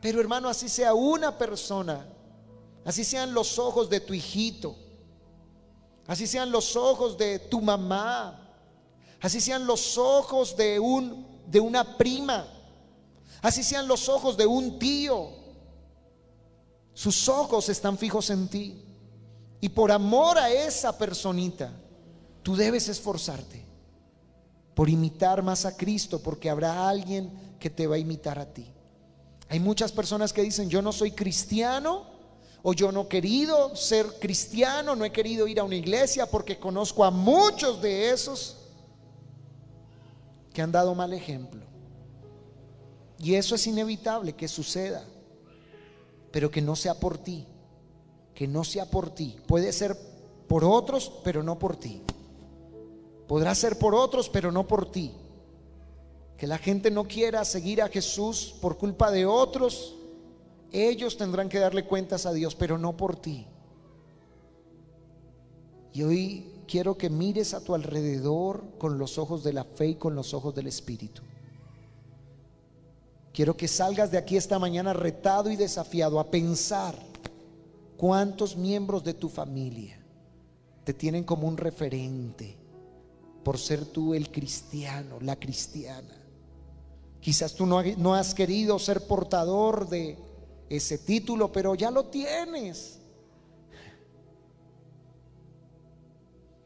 Pero 0.00 0.22
hermano, 0.22 0.48
así 0.48 0.70
sea 0.70 0.94
una 0.94 1.36
persona 1.36 2.13
Así 2.84 3.04
sean 3.04 3.32
los 3.32 3.58
ojos 3.58 3.88
de 3.88 4.00
tu 4.00 4.12
hijito. 4.14 4.76
Así 6.06 6.26
sean 6.26 6.50
los 6.50 6.76
ojos 6.76 7.16
de 7.16 7.38
tu 7.38 7.60
mamá. 7.60 8.40
Así 9.20 9.40
sean 9.40 9.66
los 9.66 9.96
ojos 9.96 10.56
de 10.56 10.78
un 10.78 11.26
de 11.46 11.60
una 11.60 11.96
prima. 11.96 12.46
Así 13.40 13.62
sean 13.62 13.88
los 13.88 14.08
ojos 14.08 14.36
de 14.36 14.46
un 14.46 14.78
tío. 14.78 15.30
Sus 16.92 17.28
ojos 17.28 17.68
están 17.68 17.98
fijos 17.98 18.30
en 18.30 18.48
ti. 18.48 18.82
Y 19.60 19.70
por 19.70 19.90
amor 19.90 20.38
a 20.38 20.50
esa 20.50 20.96
personita, 20.96 21.72
tú 22.42 22.54
debes 22.54 22.88
esforzarte 22.88 23.64
por 24.74 24.90
imitar 24.90 25.42
más 25.42 25.64
a 25.64 25.76
Cristo, 25.76 26.20
porque 26.22 26.50
habrá 26.50 26.88
alguien 26.88 27.56
que 27.58 27.70
te 27.70 27.86
va 27.86 27.94
a 27.94 27.98
imitar 27.98 28.38
a 28.38 28.52
ti. 28.52 28.66
Hay 29.48 29.60
muchas 29.60 29.92
personas 29.92 30.32
que 30.32 30.42
dicen, 30.42 30.68
yo 30.68 30.82
no 30.82 30.92
soy 30.92 31.12
cristiano 31.12 32.13
o 32.66 32.72
yo 32.72 32.90
no 32.90 33.02
he 33.02 33.08
querido 33.08 33.76
ser 33.76 34.06
cristiano, 34.18 34.96
no 34.96 35.04
he 35.04 35.12
querido 35.12 35.46
ir 35.46 35.60
a 35.60 35.64
una 35.64 35.74
iglesia 35.74 36.24
porque 36.24 36.58
conozco 36.58 37.04
a 37.04 37.10
muchos 37.10 37.82
de 37.82 38.08
esos 38.08 38.56
que 40.50 40.62
han 40.62 40.72
dado 40.72 40.94
mal 40.94 41.12
ejemplo. 41.12 41.60
Y 43.18 43.34
eso 43.34 43.54
es 43.54 43.66
inevitable 43.66 44.32
que 44.32 44.48
suceda, 44.48 45.04
pero 46.32 46.50
que 46.50 46.62
no 46.62 46.74
sea 46.74 46.98
por 46.98 47.18
ti, 47.18 47.46
que 48.34 48.48
no 48.48 48.64
sea 48.64 48.90
por 48.90 49.10
ti. 49.10 49.36
Puede 49.46 49.70
ser 49.70 49.94
por 50.48 50.64
otros, 50.64 51.12
pero 51.22 51.42
no 51.42 51.58
por 51.58 51.76
ti. 51.76 52.00
Podrá 53.28 53.54
ser 53.54 53.78
por 53.78 53.94
otros, 53.94 54.30
pero 54.30 54.50
no 54.50 54.66
por 54.66 54.90
ti. 54.90 55.12
Que 56.38 56.46
la 56.46 56.56
gente 56.56 56.90
no 56.90 57.04
quiera 57.04 57.44
seguir 57.44 57.82
a 57.82 57.90
Jesús 57.90 58.54
por 58.62 58.78
culpa 58.78 59.10
de 59.10 59.26
otros 59.26 59.96
ellos 60.74 61.16
tendrán 61.16 61.48
que 61.48 61.60
darle 61.60 61.84
cuentas 61.84 62.26
a 62.26 62.32
Dios, 62.32 62.56
pero 62.56 62.78
no 62.78 62.96
por 62.96 63.14
ti. 63.14 63.46
Y 65.92 66.02
hoy 66.02 66.50
quiero 66.66 66.98
que 66.98 67.08
mires 67.08 67.54
a 67.54 67.62
tu 67.62 67.74
alrededor 67.74 68.64
con 68.78 68.98
los 68.98 69.16
ojos 69.16 69.44
de 69.44 69.52
la 69.52 69.62
fe 69.62 69.90
y 69.90 69.94
con 69.94 70.16
los 70.16 70.34
ojos 70.34 70.52
del 70.52 70.66
Espíritu. 70.66 71.22
Quiero 73.32 73.56
que 73.56 73.68
salgas 73.68 74.10
de 74.10 74.18
aquí 74.18 74.36
esta 74.36 74.58
mañana 74.58 74.92
retado 74.92 75.50
y 75.50 75.56
desafiado 75.56 76.18
a 76.18 76.30
pensar 76.30 76.96
cuántos 77.96 78.56
miembros 78.56 79.04
de 79.04 79.14
tu 79.14 79.28
familia 79.28 79.96
te 80.82 80.92
tienen 80.92 81.22
como 81.22 81.46
un 81.46 81.56
referente 81.56 82.56
por 83.44 83.58
ser 83.58 83.84
tú 83.86 84.14
el 84.14 84.32
cristiano, 84.32 85.18
la 85.20 85.36
cristiana. 85.36 86.14
Quizás 87.20 87.54
tú 87.54 87.66
no, 87.66 87.80
no 87.96 88.14
has 88.14 88.34
querido 88.34 88.78
ser 88.78 89.06
portador 89.06 89.88
de 89.88 90.18
ese 90.68 90.98
título, 90.98 91.52
pero 91.52 91.74
ya 91.74 91.90
lo 91.90 92.06
tienes. 92.06 93.00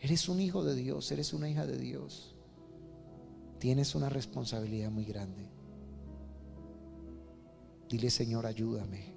Eres 0.01 0.29
un 0.29 0.41
hijo 0.41 0.65
de 0.65 0.75
Dios, 0.75 1.11
eres 1.11 1.33
una 1.33 1.49
hija 1.49 1.67
de 1.67 1.77
Dios. 1.77 2.35
Tienes 3.59 3.95
una 3.95 4.09
responsabilidad 4.09 4.91
muy 4.91 5.05
grande. 5.05 5.51
Dile, 7.89 8.11
Señor, 8.11 8.47
ayúdame. 8.47 9.17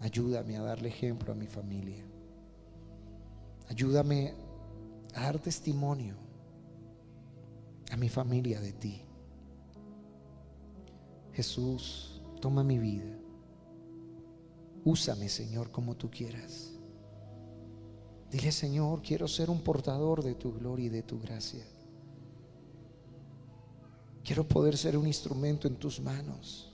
Ayúdame 0.00 0.56
a 0.56 0.62
darle 0.62 0.88
ejemplo 0.88 1.32
a 1.32 1.34
mi 1.34 1.46
familia. 1.46 2.04
Ayúdame 3.68 4.34
a 5.14 5.22
dar 5.22 5.38
testimonio 5.38 6.14
a 7.90 7.96
mi 7.96 8.08
familia 8.08 8.60
de 8.60 8.72
ti. 8.72 9.02
Jesús, 11.32 12.20
toma 12.40 12.62
mi 12.62 12.78
vida. 12.78 13.15
Úsame, 14.86 15.28
Señor, 15.28 15.72
como 15.72 15.96
tú 15.96 16.08
quieras. 16.08 16.70
Dile, 18.30 18.52
Señor, 18.52 19.02
quiero 19.02 19.26
ser 19.26 19.50
un 19.50 19.60
portador 19.60 20.22
de 20.22 20.36
tu 20.36 20.52
gloria 20.52 20.86
y 20.86 20.90
de 20.90 21.02
tu 21.02 21.18
gracia. 21.18 21.66
Quiero 24.22 24.46
poder 24.46 24.76
ser 24.76 24.96
un 24.96 25.08
instrumento 25.08 25.66
en 25.66 25.74
tus 25.74 25.98
manos. 25.98 26.72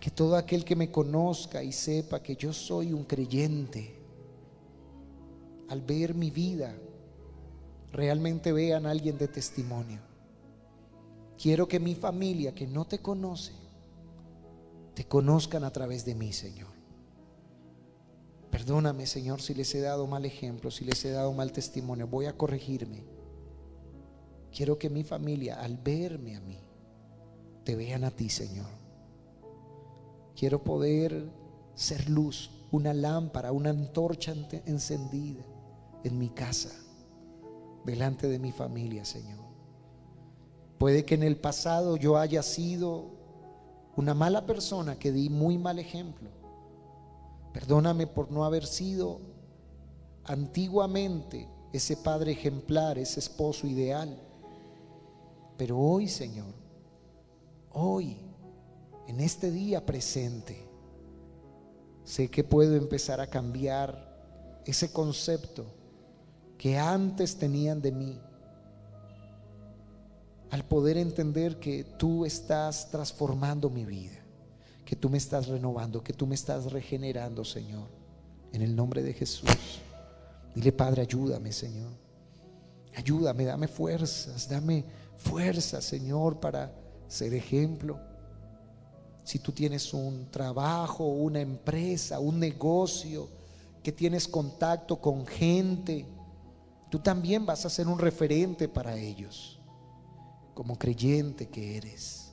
Que 0.00 0.12
todo 0.12 0.36
aquel 0.36 0.64
que 0.64 0.76
me 0.76 0.92
conozca 0.92 1.60
y 1.60 1.72
sepa 1.72 2.22
que 2.22 2.36
yo 2.36 2.52
soy 2.52 2.92
un 2.92 3.02
creyente, 3.02 3.92
al 5.70 5.82
ver 5.82 6.14
mi 6.14 6.30
vida, 6.30 6.72
realmente 7.90 8.52
vean 8.52 8.86
a 8.86 8.92
alguien 8.92 9.18
de 9.18 9.26
testimonio. 9.26 9.98
Quiero 11.36 11.66
que 11.66 11.80
mi 11.80 11.96
familia 11.96 12.54
que 12.54 12.68
no 12.68 12.84
te 12.84 13.00
conoce 13.00 13.63
te 14.94 15.06
conozcan 15.06 15.64
a 15.64 15.70
través 15.70 16.04
de 16.04 16.14
mí, 16.14 16.32
Señor. 16.32 16.70
Perdóname, 18.50 19.06
Señor, 19.06 19.42
si 19.42 19.52
les 19.52 19.74
he 19.74 19.80
dado 19.80 20.06
mal 20.06 20.24
ejemplo, 20.24 20.70
si 20.70 20.84
les 20.84 21.04
he 21.04 21.10
dado 21.10 21.32
mal 21.32 21.52
testimonio. 21.52 22.06
Voy 22.06 22.26
a 22.26 22.36
corregirme. 22.36 23.02
Quiero 24.52 24.78
que 24.78 24.88
mi 24.88 25.02
familia, 25.02 25.60
al 25.60 25.76
verme 25.76 26.36
a 26.36 26.40
mí, 26.40 26.60
te 27.64 27.74
vean 27.74 28.04
a 28.04 28.12
ti, 28.12 28.28
Señor. 28.28 28.68
Quiero 30.36 30.62
poder 30.62 31.28
ser 31.74 32.08
luz, 32.08 32.50
una 32.70 32.94
lámpara, 32.94 33.50
una 33.50 33.70
antorcha 33.70 34.32
encendida 34.66 35.44
en 36.04 36.18
mi 36.18 36.28
casa, 36.28 36.70
delante 37.84 38.28
de 38.28 38.38
mi 38.38 38.52
familia, 38.52 39.04
Señor. 39.04 39.40
Puede 40.78 41.04
que 41.04 41.16
en 41.16 41.24
el 41.24 41.36
pasado 41.36 41.96
yo 41.96 42.18
haya 42.18 42.42
sido 42.44 43.13
una 43.96 44.14
mala 44.14 44.46
persona 44.46 44.98
que 44.98 45.12
di 45.12 45.28
muy 45.28 45.58
mal 45.58 45.78
ejemplo. 45.78 46.28
Perdóname 47.52 48.06
por 48.06 48.30
no 48.30 48.44
haber 48.44 48.66
sido 48.66 49.20
antiguamente 50.24 51.48
ese 51.72 51.96
padre 51.96 52.32
ejemplar, 52.32 52.98
ese 52.98 53.20
esposo 53.20 53.66
ideal. 53.66 54.18
Pero 55.56 55.78
hoy, 55.78 56.08
Señor, 56.08 56.52
hoy, 57.72 58.16
en 59.06 59.20
este 59.20 59.50
día 59.50 59.84
presente, 59.84 60.68
sé 62.04 62.28
que 62.28 62.42
puedo 62.42 62.74
empezar 62.76 63.20
a 63.20 63.28
cambiar 63.28 64.62
ese 64.64 64.92
concepto 64.92 65.66
que 66.58 66.78
antes 66.78 67.36
tenían 67.36 67.80
de 67.80 67.92
mí 67.92 68.20
al 70.50 70.64
poder 70.64 70.96
entender 70.96 71.58
que 71.58 71.84
tú 71.84 72.24
estás 72.24 72.90
transformando 72.90 73.70
mi 73.70 73.84
vida, 73.84 74.18
que 74.84 74.96
tú 74.96 75.10
me 75.10 75.18
estás 75.18 75.48
renovando, 75.48 76.02
que 76.02 76.12
tú 76.12 76.26
me 76.26 76.34
estás 76.34 76.70
regenerando, 76.72 77.44
Señor, 77.44 77.88
en 78.52 78.62
el 78.62 78.74
nombre 78.76 79.02
de 79.02 79.12
Jesús. 79.12 79.50
Dile, 80.54 80.72
Padre, 80.72 81.02
ayúdame, 81.02 81.52
Señor. 81.52 81.90
Ayúdame, 82.94 83.44
dame 83.44 83.66
fuerzas, 83.66 84.48
dame 84.48 84.84
fuerzas, 85.16 85.84
Señor, 85.84 86.38
para 86.38 86.72
ser 87.08 87.34
ejemplo. 87.34 87.98
Si 89.24 89.40
tú 89.40 89.50
tienes 89.50 89.92
un 89.92 90.30
trabajo, 90.30 91.04
una 91.06 91.40
empresa, 91.40 92.20
un 92.20 92.38
negocio, 92.38 93.28
que 93.82 93.90
tienes 93.90 94.28
contacto 94.28 95.00
con 95.00 95.26
gente, 95.26 96.06
tú 96.90 97.00
también 97.00 97.44
vas 97.44 97.66
a 97.66 97.70
ser 97.70 97.88
un 97.88 97.98
referente 97.98 98.68
para 98.68 98.96
ellos 98.96 99.58
como 100.54 100.78
creyente 100.78 101.48
que 101.48 101.76
eres. 101.76 102.32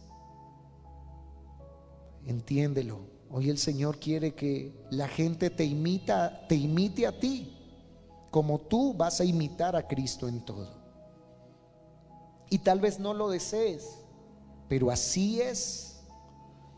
Entiéndelo. 2.26 2.99
Hoy 3.30 3.49
el 3.49 3.57
Señor 3.57 3.97
quiere 3.97 4.36
que 4.36 4.74
la 4.91 5.07
gente 5.07 5.49
te 5.49 5.63
imita, 5.63 6.45
te 6.47 6.55
imite 6.55 7.07
a 7.07 7.17
ti, 7.17 7.57
como 8.30 8.59
tú 8.59 8.93
vas 8.93 9.22
a 9.22 9.26
imitar 9.26 9.76
a 9.76 9.88
Cristo 9.88 10.28
en 10.28 10.41
todo. 10.45 10.69
Y 12.49 12.59
tal 12.59 12.82
vez 12.82 12.99
no 12.99 13.13
lo 13.13 13.30
desees, 13.30 13.99
pero 14.67 14.91
así 14.91 15.41
es. 15.41 16.01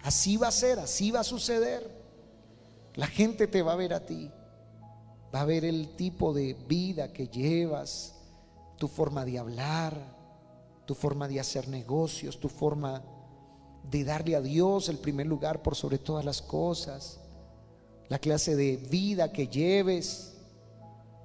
Así 0.04 0.38
va 0.38 0.50
a 0.50 0.52
ser, 0.52 0.80
así 0.80 1.12
va 1.12 1.22
a 1.22 1.24
suceder. 1.24 2.04
La 2.94 3.08
gente 3.08 3.48
te 3.48 3.62
va 3.64 3.74
a 3.74 3.78
ver 3.78 3.94
a 3.94 4.06
ti. 4.06 4.32
Va 5.34 5.42
a 5.42 5.46
ver 5.46 5.66
el 5.66 5.96
tipo 5.96 6.34
de 6.34 6.54
vida 6.54 7.12
que 7.12 7.28
llevas, 7.28 8.14
tu 8.78 8.88
forma 8.88 9.26
de 9.26 9.40
hablar, 9.40 10.23
tu 10.86 10.96
forma 10.96 11.28
de 11.28 11.40
hacer 11.40 11.68
negocios, 11.68 12.40
tu 12.40 12.50
forma 12.50 13.04
de 13.90 14.04
darle 14.04 14.36
a 14.36 14.42
Dios 14.42 14.90
el 14.90 14.98
primer 14.98 15.28
lugar 15.28 15.62
por 15.62 15.76
sobre 15.76 15.98
todas 15.98 16.26
las 16.26 16.42
cosas, 16.42 17.20
la 18.10 18.20
clase 18.20 18.56
de 18.56 18.78
vida 18.78 19.32
que 19.32 19.48
lleves. 19.48 20.34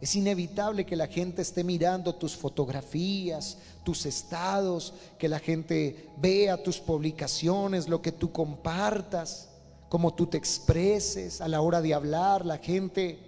Es 0.00 0.14
inevitable 0.14 0.86
que 0.86 0.96
la 0.96 1.08
gente 1.08 1.42
esté 1.42 1.64
mirando 1.64 2.14
tus 2.14 2.36
fotografías, 2.36 3.58
tus 3.84 4.06
estados, 4.06 4.94
que 5.18 5.28
la 5.28 5.40
gente 5.40 6.10
vea 6.18 6.62
tus 6.62 6.78
publicaciones, 6.78 7.88
lo 7.88 8.00
que 8.00 8.12
tú 8.12 8.30
compartas, 8.30 9.48
cómo 9.88 10.14
tú 10.14 10.26
te 10.26 10.36
expreses 10.36 11.40
a 11.40 11.48
la 11.48 11.60
hora 11.60 11.80
de 11.80 11.94
hablar. 11.94 12.46
La 12.46 12.58
gente 12.58 13.18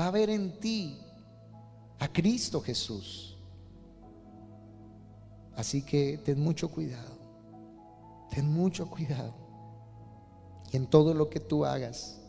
va 0.00 0.08
a 0.08 0.10
ver 0.10 0.30
en 0.30 0.58
ti 0.58 0.98
a 2.00 2.12
Cristo 2.12 2.60
Jesús. 2.60 3.33
Así 5.56 5.82
que 5.82 6.18
ten 6.18 6.40
mucho 6.40 6.70
cuidado, 6.70 7.16
ten 8.30 8.46
mucho 8.52 8.88
cuidado. 8.88 9.34
Y 10.72 10.76
en 10.76 10.86
todo 10.86 11.14
lo 11.14 11.30
que 11.30 11.40
tú 11.40 11.64
hagas, 11.64 12.20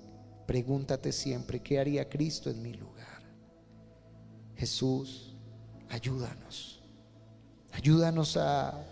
pregúntate 0.45 1.11
siempre, 1.11 1.61
¿qué 1.61 1.79
haría 1.79 2.07
Cristo 2.07 2.49
en 2.49 2.61
mi 2.61 2.73
lugar? 2.73 3.23
Jesús, 4.55 5.35
ayúdanos. 5.89 6.83
Ayúdanos 7.71 8.37
a 8.37 8.85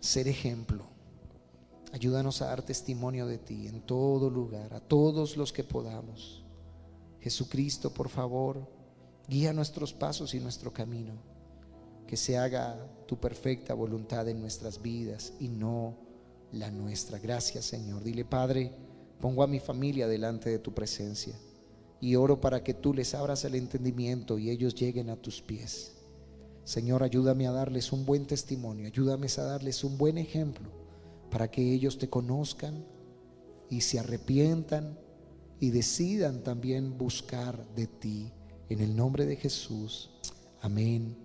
ser 0.00 0.28
ejemplo. 0.28 0.84
Ayúdanos 1.92 2.42
a 2.42 2.46
dar 2.46 2.62
testimonio 2.62 3.26
de 3.26 3.38
ti 3.38 3.68
en 3.68 3.80
todo 3.80 4.28
lugar, 4.28 4.74
a 4.74 4.80
todos 4.80 5.36
los 5.36 5.52
que 5.52 5.64
podamos. 5.64 6.44
Jesucristo, 7.20 7.94
por 7.94 8.08
favor, 8.10 8.68
guía 9.28 9.52
nuestros 9.52 9.94
pasos 9.94 10.34
y 10.34 10.40
nuestro 10.40 10.72
camino 10.72 11.33
que 12.06 12.16
se 12.16 12.36
haga 12.38 12.76
tu 13.06 13.18
perfecta 13.18 13.74
voluntad 13.74 14.28
en 14.28 14.40
nuestras 14.40 14.80
vidas 14.80 15.32
y 15.40 15.48
no 15.48 15.96
la 16.52 16.70
nuestra. 16.70 17.18
Gracias 17.18 17.64
Señor. 17.64 18.02
Dile 18.02 18.24
Padre, 18.24 18.72
pongo 19.20 19.42
a 19.42 19.46
mi 19.46 19.60
familia 19.60 20.08
delante 20.08 20.50
de 20.50 20.58
tu 20.58 20.72
presencia 20.72 21.34
y 22.00 22.16
oro 22.16 22.40
para 22.40 22.62
que 22.62 22.74
tú 22.74 22.92
les 22.92 23.14
abras 23.14 23.44
el 23.44 23.54
entendimiento 23.54 24.38
y 24.38 24.50
ellos 24.50 24.74
lleguen 24.74 25.10
a 25.10 25.16
tus 25.16 25.40
pies. 25.40 25.92
Señor, 26.64 27.02
ayúdame 27.02 27.46
a 27.46 27.52
darles 27.52 27.92
un 27.92 28.06
buen 28.06 28.26
testimonio, 28.26 28.86
ayúdame 28.86 29.26
a 29.36 29.42
darles 29.42 29.84
un 29.84 29.98
buen 29.98 30.18
ejemplo 30.18 30.70
para 31.30 31.50
que 31.50 31.72
ellos 31.72 31.98
te 31.98 32.08
conozcan 32.08 32.84
y 33.68 33.82
se 33.82 33.98
arrepientan 33.98 34.98
y 35.60 35.70
decidan 35.70 36.42
también 36.42 36.96
buscar 36.96 37.66
de 37.74 37.86
ti. 37.86 38.32
En 38.70 38.80
el 38.80 38.96
nombre 38.96 39.26
de 39.26 39.36
Jesús. 39.36 40.10
Amén 40.62 41.24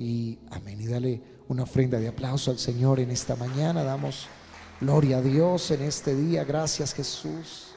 y 0.00 0.38
amén. 0.50 0.80
Y 0.80 0.86
dale 0.86 1.20
una 1.48 1.64
ofrenda 1.64 2.00
de 2.00 2.08
aplauso 2.08 2.50
al 2.50 2.58
Señor 2.58 3.00
en 3.00 3.10
esta 3.10 3.36
mañana. 3.36 3.84
Damos 3.84 4.26
gloria 4.80 5.18
a 5.18 5.22
Dios 5.22 5.70
en 5.70 5.82
este 5.82 6.16
día. 6.16 6.42
Gracias 6.44 6.94
Jesús. 6.94 7.74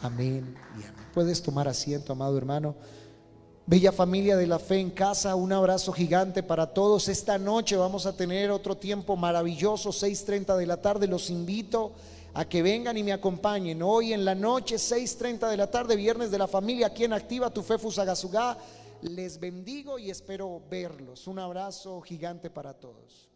Amén 0.00 0.56
y 0.78 0.82
amén. 0.82 1.06
Puedes 1.12 1.42
tomar 1.42 1.68
asiento, 1.68 2.14
amado 2.14 2.38
hermano. 2.38 2.74
Bella 3.66 3.92
familia 3.92 4.36
de 4.36 4.46
la 4.46 4.58
fe 4.58 4.78
en 4.78 4.90
casa, 4.90 5.34
un 5.34 5.52
abrazo 5.52 5.92
gigante 5.92 6.42
para 6.42 6.68
todos. 6.68 7.08
Esta 7.08 7.36
noche 7.36 7.76
vamos 7.76 8.06
a 8.06 8.16
tener 8.16 8.50
otro 8.50 8.76
tiempo 8.76 9.16
maravilloso, 9.16 9.90
6.30 9.90 10.56
de 10.56 10.66
la 10.66 10.80
tarde. 10.80 11.06
Los 11.06 11.28
invito 11.28 11.92
a 12.32 12.46
que 12.46 12.62
vengan 12.62 12.96
y 12.96 13.02
me 13.02 13.12
acompañen. 13.12 13.82
Hoy 13.82 14.12
en 14.12 14.24
la 14.24 14.34
noche, 14.34 14.76
6.30 14.76 15.50
de 15.50 15.56
la 15.56 15.70
tarde, 15.70 15.96
viernes 15.96 16.30
de 16.30 16.38
la 16.38 16.46
familia, 16.46 16.86
aquí 16.86 17.04
en 17.04 17.12
Activa 17.12 17.50
Tu 17.50 17.62
Fe 17.62 17.76
Fusagasugá. 17.76 18.56
Les 19.08 19.38
bendigo 19.38 20.00
y 20.00 20.10
espero 20.10 20.60
verlos. 20.68 21.28
Un 21.28 21.38
abrazo 21.38 22.00
gigante 22.00 22.50
para 22.50 22.74
todos. 22.74 23.30